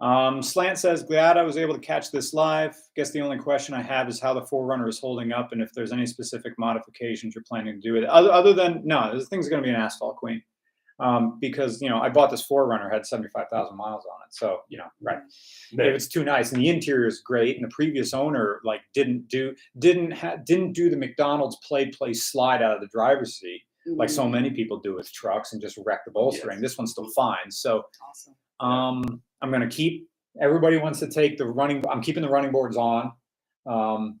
Um, 0.00 0.42
Slant 0.42 0.78
says, 0.78 1.02
glad 1.02 1.36
I 1.38 1.42
was 1.42 1.56
able 1.56 1.74
to 1.74 1.80
catch 1.80 2.10
this 2.10 2.34
live. 2.34 2.76
Guess 2.96 3.12
the 3.12 3.20
only 3.20 3.38
question 3.38 3.74
I 3.74 3.82
have 3.82 4.08
is 4.08 4.20
how 4.20 4.34
the 4.34 4.42
4Runner 4.42 4.88
is 4.88 4.98
holding 4.98 5.32
up 5.32 5.52
and 5.52 5.62
if 5.62 5.72
there's 5.72 5.92
any 5.92 6.06
specific 6.06 6.52
modifications 6.58 7.34
you're 7.34 7.44
planning 7.48 7.74
to 7.74 7.80
do 7.80 7.94
with 7.94 8.02
it. 8.02 8.08
Other, 8.08 8.30
other 8.30 8.52
than, 8.52 8.82
no, 8.84 9.16
this 9.16 9.28
thing's 9.28 9.48
going 9.48 9.62
to 9.62 9.66
be 9.66 9.72
an 9.72 9.80
asphalt 9.80 10.16
queen. 10.16 10.42
Um, 10.98 11.38
because, 11.40 11.82
you 11.82 11.90
know, 11.90 12.00
I 12.00 12.08
bought 12.08 12.30
this 12.30 12.46
4Runner, 12.48 12.90
had 12.90 13.04
75,000 13.04 13.76
miles 13.76 14.06
on 14.06 14.18
it. 14.26 14.34
So, 14.34 14.60
you 14.70 14.78
know, 14.78 14.86
right. 15.02 15.18
If 15.72 15.78
it's 15.78 16.08
too 16.08 16.24
nice 16.24 16.52
and 16.52 16.60
the 16.62 16.70
interior 16.70 17.06
is 17.06 17.20
great 17.20 17.56
and 17.56 17.64
the 17.64 17.68
previous 17.74 18.14
owner 18.14 18.60
like 18.64 18.80
didn't 18.94 19.28
do, 19.28 19.54
didn't 19.78 20.12
ha- 20.12 20.36
didn't 20.44 20.72
do 20.72 20.88
the 20.88 20.96
McDonald's 20.96 21.56
play 21.56 21.86
place 21.90 22.24
slide 22.24 22.62
out 22.62 22.74
of 22.76 22.80
the 22.80 22.86
driver's 22.88 23.36
seat 23.38 23.60
like 23.88 24.08
so 24.10 24.24
Mm, 24.24 24.30
many 24.32 24.50
people 24.50 24.80
do 24.80 24.94
with 24.96 25.12
trucks 25.12 25.52
and 25.52 25.62
just 25.62 25.78
wreck 25.84 26.04
the 26.04 26.10
bolstering. 26.10 26.56
Yes. 26.60 26.70
This 26.72 26.78
one's 26.78 26.90
still 26.92 27.08
fine. 27.14 27.50
So, 27.50 27.84
Awesome. 28.08 28.34
um, 28.58 29.22
I'm 29.42 29.52
gonna 29.52 29.68
keep. 29.68 30.08
Everybody 30.40 30.76
wants 30.78 30.98
to 31.00 31.08
take 31.08 31.38
the 31.38 31.46
running. 31.46 31.84
I'm 31.88 32.02
keeping 32.02 32.22
the 32.22 32.28
running 32.28 32.50
boards 32.52 32.76
on, 32.76 33.12
um, 33.66 34.18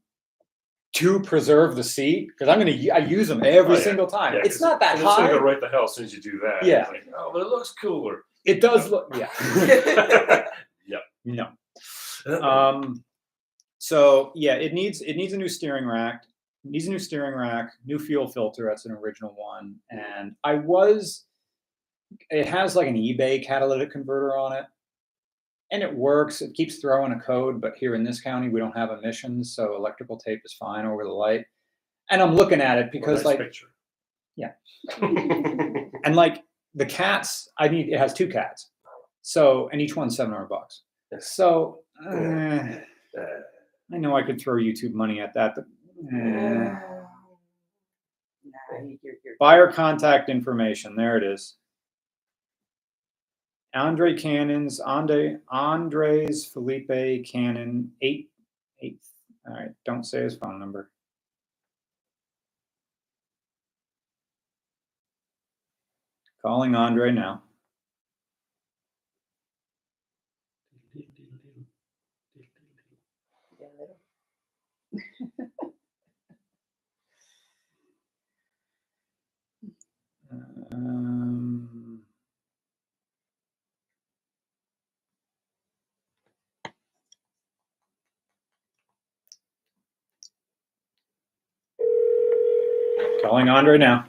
to 0.96 1.20
preserve 1.20 1.76
the 1.76 1.84
seat 1.84 2.28
because 2.28 2.48
I'm 2.48 2.58
gonna. 2.58 2.72
I 2.92 2.98
use 2.98 3.28
them 3.28 3.42
every 3.44 3.74
Oh, 3.74 3.78
yeah. 3.78 3.84
single 3.84 4.06
time. 4.06 4.34
Yeah, 4.34 4.40
it's 4.44 4.60
not 4.60 4.78
that 4.80 4.92
'cause 4.96 5.00
It's 5.02 5.16
gonna 5.16 5.28
go 5.28 5.38
high. 5.38 5.44
right 5.44 5.60
to 5.60 5.68
hell 5.68 5.84
as 5.84 5.94
soon 5.94 6.04
as 6.04 6.14
you 6.14 6.20
do 6.20 6.38
that. 6.44 6.64
Yeah. 6.64 6.86
Like, 6.88 7.06
oh, 7.16 7.30
but 7.32 7.42
it 7.42 7.48
looks 7.48 7.72
cooler. 7.72 8.22
It 8.44 8.60
does 8.60 8.90
look. 8.90 9.14
Yeah. 9.16 9.30
Yep. 10.88 11.02
No. 11.24 12.40
Um, 12.40 13.04
so 13.78 14.32
yeah, 14.36 14.54
it 14.54 14.72
needs 14.72 15.00
it 15.02 15.14
needs 15.16 15.32
a 15.32 15.36
new 15.36 15.48
steering 15.48 15.84
rack. 15.86 16.22
It 16.64 16.70
needs 16.70 16.86
a 16.86 16.90
new 16.90 16.98
steering 16.98 17.34
rack, 17.34 17.72
new 17.84 17.98
fuel 17.98 18.28
filter. 18.28 18.66
That's 18.68 18.86
an 18.86 18.92
original 18.92 19.34
one. 19.36 19.76
And 19.90 20.34
I 20.44 20.54
was, 20.54 21.24
it 22.30 22.46
has 22.46 22.74
like 22.76 22.86
an 22.88 22.94
eBay 22.96 23.44
catalytic 23.44 23.90
converter 23.90 24.36
on 24.36 24.52
it, 24.52 24.64
and 25.70 25.82
it 25.82 25.94
works. 25.94 26.42
It 26.42 26.54
keeps 26.54 26.76
throwing 26.78 27.12
a 27.12 27.20
code, 27.20 27.60
but 27.60 27.74
here 27.76 27.94
in 27.94 28.04
this 28.04 28.20
county 28.20 28.48
we 28.48 28.60
don't 28.60 28.76
have 28.76 28.90
emissions, 28.90 29.54
so 29.54 29.74
electrical 29.76 30.16
tape 30.18 30.40
is 30.44 30.52
fine 30.52 30.86
over 30.86 31.04
the 31.04 31.10
light. 31.10 31.44
And 32.10 32.22
I'm 32.22 32.34
looking 32.34 32.60
at 32.60 32.78
it 32.78 32.92
because 32.92 33.18
Nice 33.18 33.24
like 33.24 33.38
picture. 33.38 33.66
Yeah. 34.36 34.52
and 35.02 36.14
like 36.14 36.44
the 36.74 36.86
cats, 36.86 37.48
I 37.58 37.68
need 37.68 37.88
it 37.88 37.98
has 37.98 38.12
two 38.12 38.28
cats, 38.28 38.70
so 39.22 39.68
and 39.72 39.80
each 39.80 39.96
one's 39.96 40.16
seven 40.16 40.32
hundred 40.32 40.48
bucks. 40.48 40.82
So. 41.20 41.80
Eh, 42.10 42.80
Uh, 43.16 43.24
I 43.94 43.98
know 43.98 44.16
I 44.16 44.22
could 44.22 44.40
throw 44.40 44.56
YouTube 44.56 44.92
money 44.92 45.20
at 45.20 45.32
that, 45.34 45.54
but 45.54 45.64
eh. 46.12 46.74
Nah, 48.44 48.58
you're, 49.02 49.14
you're, 49.24 49.34
buyer 49.38 49.70
contact 49.70 50.28
information. 50.28 50.96
There 50.96 51.16
it 51.16 51.22
is. 51.22 51.54
Andre 53.76 54.16
Cannons, 54.16 54.80
Andre 54.80 55.38
Andres 55.50 56.46
Felipe 56.46 57.24
Cannon, 57.26 57.92
eight 58.02 58.30
eight. 58.82 59.00
All 59.46 59.54
right, 59.54 59.70
don't 59.84 60.04
say 60.04 60.22
his 60.22 60.36
phone 60.36 60.58
number. 60.58 60.90
Calling 66.42 66.74
Andre 66.74 67.10
now. 67.12 67.42
Um, 80.72 81.75
calling 93.26 93.48
Andre 93.48 93.76
now. 93.76 94.04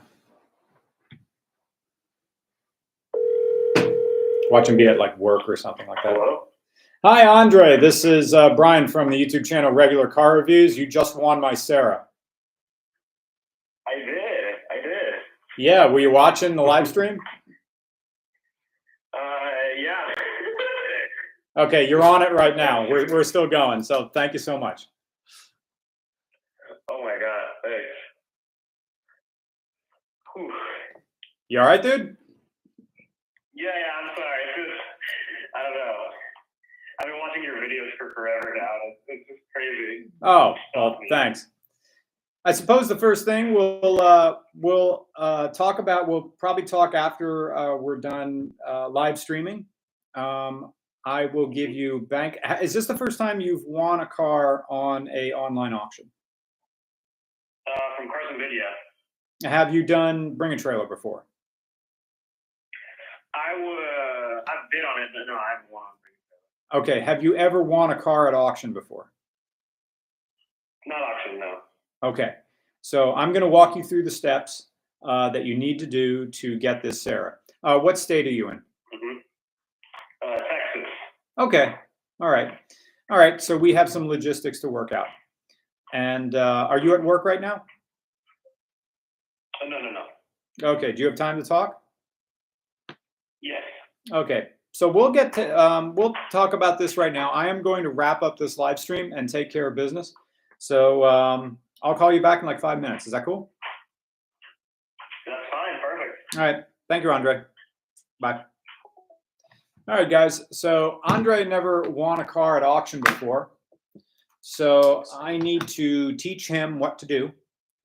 Watch 4.51 4.69
him 4.69 4.77
be 4.77 4.87
at 4.87 4.97
like 4.97 5.17
work 5.17 5.41
or 5.47 5.57
something 5.57 5.87
like 5.87 5.97
that. 6.03 6.13
Hello? 6.13 6.43
Hi, 7.03 7.25
Andre. 7.25 7.77
This 7.77 8.05
is 8.05 8.33
uh, 8.33 8.53
Brian 8.55 8.87
from 8.87 9.09
the 9.09 9.17
YouTube 9.17 9.45
channel 9.45 9.71
Regular 9.71 10.07
Car 10.07 10.37
Reviews. 10.37 10.77
You 10.77 10.85
just 10.85 11.15
won 11.17 11.41
my 11.41 11.53
Sera. 11.53 12.05
I 13.87 13.95
did. 13.95 14.55
I 14.71 14.75
did. 14.75 15.13
Yeah, 15.57 15.87
were 15.87 15.99
you 15.99 16.11
watching 16.11 16.55
the 16.55 16.61
live 16.61 16.87
stream? 16.87 17.17
Uh, 19.13 19.19
yeah. 19.79 19.93
Okay, 21.57 21.89
you're 21.89 22.03
on 22.03 22.21
it 22.21 22.31
right 22.33 22.55
now. 22.55 22.87
We're, 22.87 23.11
we're 23.11 23.23
still 23.23 23.47
going. 23.47 23.81
So 23.81 24.11
thank 24.13 24.31
you 24.31 24.37
so 24.37 24.59
much. 24.59 24.89
oh 26.91 27.01
my 27.01 27.17
god. 27.19 27.47
Thanks. 27.63 27.87
Whew. 30.37 30.51
You 31.49 31.61
all 31.61 31.65
right, 31.65 31.81
dude? 31.81 32.17
Yeah, 33.53 33.67
yeah. 33.67 33.93
I'm 34.01 34.15
sorry. 34.17 34.43
It's 34.47 34.69
just 34.69 34.81
I 35.55 35.63
don't 35.63 35.73
know. 35.73 35.95
I've 36.99 37.07
been 37.07 37.19
watching 37.19 37.43
your 37.43 37.55
videos 37.55 37.95
for 37.97 38.13
forever 38.13 38.53
now. 38.57 38.67
It's, 38.89 39.01
it's 39.07 39.27
just 39.29 39.41
crazy. 39.55 40.09
Oh, 40.21 40.55
well, 40.75 40.99
thanks. 41.09 41.47
I 42.43 42.51
suppose 42.51 42.87
the 42.87 42.97
first 42.97 43.23
thing 43.23 43.53
we'll 43.53 44.01
uh, 44.01 44.35
we'll 44.55 45.07
uh, 45.15 45.47
talk 45.49 45.79
about. 45.79 46.07
We'll 46.07 46.33
probably 46.37 46.63
talk 46.63 46.93
after 46.93 47.55
uh, 47.55 47.77
we're 47.77 47.97
done 47.97 48.51
uh, 48.67 48.89
live 48.89 49.17
streaming. 49.17 49.65
Um, 50.15 50.73
I 51.05 51.27
will 51.27 51.47
give 51.47 51.69
you 51.69 52.07
bank. 52.09 52.37
Is 52.61 52.73
this 52.73 52.87
the 52.87 52.97
first 52.97 53.17
time 53.17 53.39
you've 53.39 53.63
won 53.65 54.01
a 54.01 54.05
car 54.05 54.65
on 54.69 55.07
a 55.13 55.31
online 55.31 55.71
auction? 55.73 56.11
Uh, 57.67 57.79
from 57.95 58.07
Carson 58.07 58.37
Video. 58.37 58.63
Have 59.49 59.73
you 59.73 59.83
done 59.83 60.35
bring 60.35 60.51
a 60.51 60.57
trailer 60.57 60.87
before? 60.87 61.25
I 63.37 63.55
would. 63.55 64.39
I've 64.49 64.69
bid 64.71 64.83
on 64.83 65.01
it, 65.03 65.09
but 65.13 65.31
no, 65.31 65.37
I 65.37 65.51
haven't 65.55 65.71
won. 65.71 65.83
Okay. 66.73 66.99
Have 66.99 67.23
you 67.23 67.35
ever 67.35 67.63
won 67.63 67.91
a 67.91 67.95
car 68.01 68.27
at 68.27 68.33
auction 68.33 68.73
before? 68.73 69.11
Not 70.85 71.01
auction, 71.01 71.39
no. 71.39 71.57
Okay, 72.03 72.35
so 72.81 73.13
I'm 73.15 73.33
going 73.33 73.41
to 73.41 73.49
walk 73.49 73.75
you 73.75 73.83
through 73.83 74.03
the 74.03 74.11
steps 74.11 74.67
uh, 75.03 75.29
that 75.31 75.45
you 75.45 75.57
need 75.57 75.79
to 75.79 75.85
do 75.85 76.27
to 76.27 76.57
get 76.59 76.81
this 76.81 77.01
Sera. 77.01 77.35
Uh, 77.63 77.77
what 77.79 77.97
state 77.97 78.25
are 78.27 78.31
you 78.31 78.49
in? 78.49 78.61
hmm 78.93 79.17
Uh, 80.25 80.37
Texas. 80.37 80.89
Okay, 81.39 81.75
all 82.21 82.29
right, 82.29 82.57
all 83.11 83.17
right. 83.17 83.41
So 83.41 83.57
we 83.57 83.73
have 83.73 83.89
some 83.89 84.07
logistics 84.07 84.59
to 84.61 84.69
work 84.69 84.91
out. 84.91 85.07
And 85.93 86.35
uh, 86.35 86.67
are 86.69 86.79
you 86.79 86.93
at 86.93 87.03
work 87.03 87.25
right 87.25 87.41
now? 87.41 87.63
Oh, 89.63 89.67
no, 89.67 89.79
no, 89.79 89.91
no. 89.91 90.69
Okay. 90.75 90.91
Do 90.91 91.01
you 91.01 91.07
have 91.07 91.15
time 91.17 91.41
to 91.41 91.47
talk? 91.47 91.81
Okay. 94.11 94.49
So 94.71 94.87
we'll 94.87 95.11
get 95.11 95.33
to 95.33 95.59
um, 95.59 95.95
we'll 95.95 96.13
talk 96.31 96.53
about 96.53 96.77
this 96.77 96.97
right 96.97 97.11
now. 97.11 97.31
I 97.31 97.47
am 97.47 97.63
going 97.63 97.83
to 97.83 97.89
wrap 97.89 98.21
up 98.21 98.37
this 98.37 98.57
live 98.57 98.77
stream 98.77 99.11
and 99.11 99.27
take 99.27 99.51
care 99.51 99.67
of 99.67 99.75
business. 99.75 100.13
So 100.59 101.03
um, 101.03 101.57
I'll 101.81 101.95
call 101.95 102.13
you 102.13 102.21
back 102.21 102.41
in 102.41 102.45
like 102.45 102.59
five 102.59 102.79
minutes. 102.79 103.05
Is 103.07 103.13
that 103.13 103.25
cool? 103.25 103.51
That's 105.25 105.39
fine. 105.51 105.81
Perfect. 105.81 106.35
All 106.35 106.41
right. 106.41 106.63
Thank 106.89 107.03
you, 107.03 107.11
Andre. 107.11 107.41
Bye. 108.19 108.43
All 109.87 109.95
right, 109.95 110.09
guys. 110.09 110.43
So 110.51 110.99
Andre 111.05 111.43
never 111.43 111.81
won 111.83 112.19
a 112.19 112.25
car 112.25 112.57
at 112.57 112.63
auction 112.63 112.99
before. 113.01 113.51
So 114.41 115.03
I 115.19 115.37
need 115.37 115.67
to 115.69 116.15
teach 116.15 116.47
him 116.47 116.77
what 116.77 116.99
to 116.99 117.05
do 117.05 117.31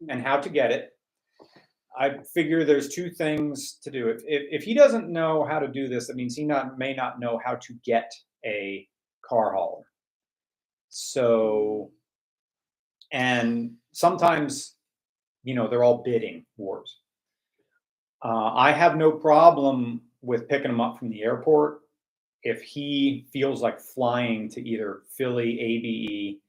and 0.08 0.22
how 0.22 0.36
to 0.36 0.48
get 0.48 0.70
it. 0.70 0.92
I 1.98 2.18
figure 2.34 2.64
there's 2.64 2.88
two 2.88 3.10
things 3.10 3.78
to 3.82 3.90
do. 3.90 4.08
If, 4.08 4.22
if, 4.26 4.42
if 4.50 4.62
he 4.64 4.74
doesn't 4.74 5.10
know 5.10 5.44
how 5.44 5.58
to 5.58 5.68
do 5.68 5.88
this, 5.88 6.06
that 6.06 6.16
means 6.16 6.34
he 6.34 6.44
not 6.44 6.78
may 6.78 6.94
not 6.94 7.20
know 7.20 7.40
how 7.44 7.56
to 7.56 7.74
get 7.84 8.10
a 8.44 8.88
car 9.24 9.54
hauler. 9.54 9.84
So, 10.88 11.90
and 13.12 13.72
sometimes, 13.92 14.76
you 15.42 15.54
know, 15.54 15.68
they're 15.68 15.84
all 15.84 16.02
bidding 16.02 16.44
wars. 16.56 16.98
Uh, 18.24 18.52
I 18.54 18.72
have 18.72 18.96
no 18.96 19.10
problem 19.10 20.02
with 20.20 20.48
picking 20.48 20.70
him 20.70 20.80
up 20.80 20.98
from 20.98 21.10
the 21.10 21.22
airport 21.22 21.80
if 22.42 22.62
he 22.62 23.26
feels 23.32 23.62
like 23.62 23.80
flying 23.80 24.48
to 24.50 24.66
either 24.68 25.02
Philly, 25.16 25.60
ABE. 25.60 26.41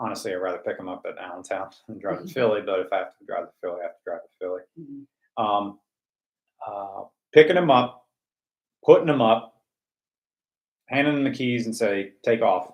Honestly, 0.00 0.32
I'd 0.32 0.36
rather 0.36 0.58
pick 0.58 0.78
him 0.78 0.88
up 0.88 1.04
at 1.06 1.18
Allentown 1.18 1.70
and 1.88 2.00
drive 2.00 2.22
to 2.24 2.32
Philly, 2.32 2.60
but 2.64 2.80
if 2.80 2.92
I 2.92 2.98
have 2.98 3.18
to 3.18 3.24
drive 3.26 3.46
to 3.46 3.52
Philly, 3.60 3.80
I 3.80 3.84
have 3.84 3.92
to 3.96 4.04
drive 4.04 4.20
to 4.22 4.28
Philly. 4.40 4.62
Mhm. 4.78 5.06
Um, 5.42 5.80
uh, 6.66 7.04
picking 7.32 7.56
him 7.56 7.70
up, 7.70 8.06
putting 8.84 9.08
him 9.08 9.20
up, 9.20 9.60
handing 10.86 11.16
him 11.18 11.24
the 11.24 11.30
keys 11.30 11.66
and 11.66 11.76
say, 11.76 12.12
take 12.22 12.42
off. 12.42 12.72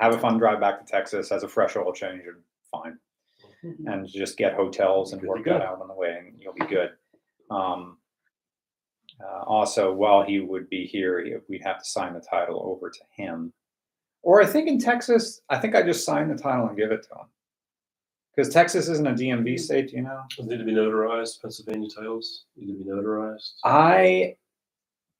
Have 0.00 0.14
a 0.14 0.18
fun 0.18 0.38
drive 0.38 0.58
back 0.60 0.84
to 0.84 0.90
Texas, 0.90 1.28
has 1.30 1.42
a 1.44 1.48
fresh 1.48 1.76
oil 1.76 1.92
change 1.92 2.22
and 2.26 2.42
fine 2.72 2.98
Mhm. 3.62 3.92
and 3.92 4.08
just 4.08 4.36
get 4.36 4.54
hotels 4.54 5.12
and 5.12 5.22
work 5.22 5.44
that 5.44 5.62
out 5.62 5.80
on 5.80 5.86
the 5.88 5.94
way 5.94 6.16
and 6.18 6.40
you'll 6.42 6.54
be 6.54 6.66
good. 6.66 6.96
Um, 7.50 7.98
Uh, 9.20 9.42
also, 9.48 9.92
while 9.92 10.22
he 10.22 10.38
would 10.38 10.68
be 10.68 10.86
here, 10.86 11.18
he- 11.24 11.34
we'd 11.48 11.62
have 11.64 11.78
to 11.78 11.84
sign 11.84 12.14
the 12.14 12.20
title 12.20 12.62
over 12.64 12.88
to 12.88 13.04
him. 13.10 13.52
Or 14.22 14.42
I 14.42 14.46
think 14.46 14.68
in 14.68 14.78
Texas, 14.78 15.40
I 15.48 15.58
think 15.58 15.74
I 15.74 15.82
just 15.82 16.04
sign 16.04 16.28
the 16.28 16.36
title 16.36 16.66
and 16.66 16.76
give 16.76 16.90
it 16.90 17.02
to 17.04 17.20
him. 17.20 17.26
Because 18.34 18.52
Texas 18.52 18.88
isn't 18.88 19.06
a 19.06 19.12
DMV 19.12 19.42
mm-hmm. 19.42 19.56
state, 19.56 19.92
you 19.92 20.02
know? 20.02 20.22
Does 20.36 20.46
it 20.46 20.50
need 20.50 20.58
to 20.58 20.64
be 20.64 20.72
notarized? 20.72 21.40
Pennsylvania 21.42 21.88
titles 21.88 22.44
need 22.56 22.78
to 22.78 22.84
be 22.84 22.90
notarized? 22.90 23.54
I 23.64 24.36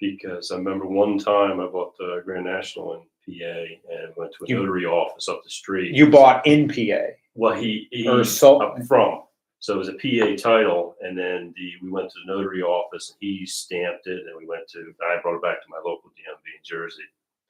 Because 0.01 0.51
I 0.51 0.57
remember 0.57 0.87
one 0.87 1.19
time 1.19 1.61
I 1.61 1.67
bought 1.67 1.97
the 1.99 2.23
Grand 2.25 2.45
National 2.45 2.95
in 2.95 3.01
PA 3.41 3.93
and 3.93 4.15
went 4.17 4.33
to 4.33 4.45
a 4.45 4.47
You- 4.49 4.61
notary 4.61 4.87
office 4.87 5.29
up 5.29 5.43
the 5.43 5.51
street. 5.51 5.95
you 5.95 6.11
bought 6.11 6.47
in 6.47 6.69
PA 6.69 7.15
Well, 7.35 7.55
he, 7.55 7.89
he 7.91 8.09
or 8.09 8.25
so. 8.25 8.63
up 8.63 8.83
from. 8.85 9.23
So 9.61 9.75
it 9.75 9.79
was 9.79 9.89
a 9.89 9.95
PA 9.95 10.37
title, 10.41 10.95
and 11.01 11.19
then 11.19 11.53
the 11.57 11.73
we 11.83 11.91
went 11.91 12.09
to 12.11 12.15
the 12.25 12.33
notary 12.33 12.63
office. 12.63 13.11
And 13.11 13.17
he 13.21 13.45
stamped 13.45 14.07
it, 14.07 14.25
and 14.25 14.37
we 14.39 14.47
went 14.47 14.69
to. 14.69 14.95
I 15.03 15.21
brought 15.21 15.35
it 15.35 15.43
back 15.43 15.61
to 15.63 15.69
my 15.69 15.79
local 15.79 16.11
DMV 16.11 16.45
in 16.57 16.63
Jersey. 16.63 17.03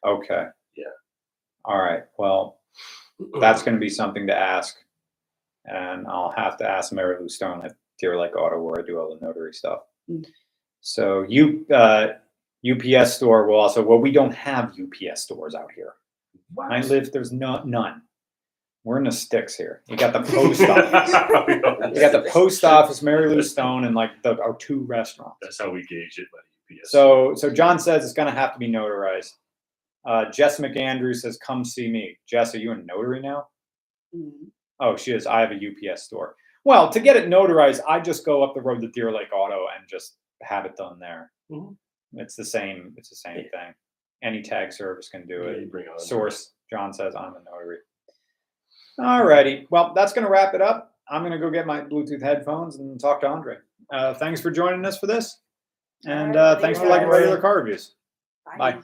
Okay. 0.06 0.46
Yeah. 0.74 0.84
All 1.64 1.78
right. 1.78 2.04
Well, 2.18 2.58
that's 3.40 3.62
going 3.62 3.74
to 3.74 3.80
be 3.80 3.88
something 3.88 4.26
to 4.26 4.36
ask, 4.36 4.76
and 5.64 6.06
I'll 6.06 6.34
have 6.36 6.56
to 6.58 6.68
ask 6.68 6.92
Mary 6.92 7.16
Lou 7.20 7.28
Stone 7.28 7.64
at 7.64 7.74
Deer 7.98 8.18
Lake 8.18 8.36
Auto 8.36 8.60
where 8.60 8.80
I 8.80 8.86
do 8.86 8.98
all 8.98 9.16
the 9.18 9.26
notary 9.26 9.52
stuff. 9.52 9.80
Mm. 10.10 10.24
So 10.80 11.24
you 11.28 11.66
uh, 11.72 12.08
UPS 12.68 13.14
store 13.14 13.46
will 13.46 13.56
also. 13.56 13.82
Well, 13.82 13.98
we 13.98 14.12
don't 14.12 14.34
have 14.34 14.72
UPS 14.72 15.22
stores 15.22 15.54
out 15.54 15.70
here. 15.74 15.94
I 16.58 16.80
live. 16.82 17.12
There's 17.12 17.32
no 17.32 17.62
none. 17.64 18.02
We're 18.84 18.98
in 18.98 19.04
the 19.04 19.12
sticks 19.12 19.54
here. 19.54 19.82
You 19.86 19.96
got 19.96 20.12
the 20.12 20.22
post 20.22 20.62
office. 20.68 21.10
You 21.94 22.00
got 22.00 22.12
the 22.12 22.26
post 22.30 22.64
office, 22.64 23.02
Mary 23.02 23.28
Lou 23.28 23.42
Stone, 23.42 23.84
and 23.84 23.94
like 23.94 24.22
the 24.22 24.40
our 24.40 24.56
two 24.56 24.80
restaurants. 24.80 25.36
That's 25.42 25.60
how 25.60 25.70
we 25.70 25.84
gauge 25.86 26.18
it 26.18 26.28
by 26.32 26.38
the 26.68 26.76
UPS. 26.76 26.90
So, 26.90 27.34
so 27.34 27.50
John 27.50 27.78
says 27.78 28.04
it's 28.04 28.14
going 28.14 28.32
to 28.32 28.38
have 28.38 28.52
to 28.54 28.58
be 28.58 28.68
notarized. 28.68 29.34
Uh, 30.08 30.30
Jess 30.30 30.58
McAndrew 30.58 31.14
says, 31.14 31.36
"Come 31.36 31.64
see 31.66 31.90
me." 31.90 32.16
Jess, 32.26 32.54
are 32.54 32.58
you 32.58 32.72
a 32.72 32.76
notary 32.76 33.20
now? 33.20 33.46
Mm. 34.16 34.30
Oh, 34.80 34.96
she 34.96 35.12
is. 35.12 35.26
I 35.26 35.40
have 35.40 35.50
a 35.52 35.54
UPS 35.90 36.04
store. 36.04 36.34
Well, 36.64 36.88
to 36.90 36.98
get 37.00 37.16
it 37.16 37.28
notarized, 37.28 37.80
I 37.86 38.00
just 38.00 38.24
go 38.24 38.42
up 38.42 38.54
the 38.54 38.62
road 38.62 38.80
to 38.80 38.88
Deer 38.88 39.12
Lake 39.12 39.28
Auto 39.34 39.66
and 39.76 39.86
just 39.86 40.16
have 40.42 40.64
it 40.64 40.76
done 40.76 40.98
there. 40.98 41.30
Mhm. 41.52 41.76
It's 42.14 42.36
the 42.36 42.44
same. 42.44 42.94
It's 42.96 43.10
the 43.10 43.16
same 43.16 43.48
thing. 43.50 43.74
Any 44.22 44.40
tag 44.42 44.72
service 44.72 45.08
can 45.10 45.26
do 45.26 45.42
Yeah, 45.42 45.50
it. 45.50 45.60
you 45.60 45.66
bring 45.66 45.88
on 45.88 45.98
Source. 45.98 46.54
John 46.70 46.92
says 46.94 47.14
I'm 47.14 47.34
a 47.36 47.42
notary. 47.44 47.78
Alrighty. 48.98 49.66
Well, 49.70 49.92
that's 49.94 50.12
going 50.14 50.24
to 50.24 50.30
wrap 50.30 50.54
it 50.54 50.62
up. 50.62 50.96
I'm 51.10 51.22
going 51.22 51.32
to 51.32 51.38
go 51.38 51.50
get 51.50 51.66
my 51.66 51.82
Bluetooth 51.82 52.22
headphones 52.22 52.76
and 52.78 52.98
talk 52.98 53.20
to 53.20 53.28
Andre. 53.28 53.56
Uh, 53.92 54.14
thanks 54.14 54.40
for 54.40 54.50
joining 54.50 54.84
us 54.84 54.98
for 54.98 55.06
this, 55.06 55.40
and 56.06 56.34
uh, 56.36 56.58
thanks 56.60 56.78
for 56.78 56.86
liking 56.86 57.08
regular 57.08 57.40
car 57.40 57.58
reviews. 57.58 57.94
Bye. 58.58 58.80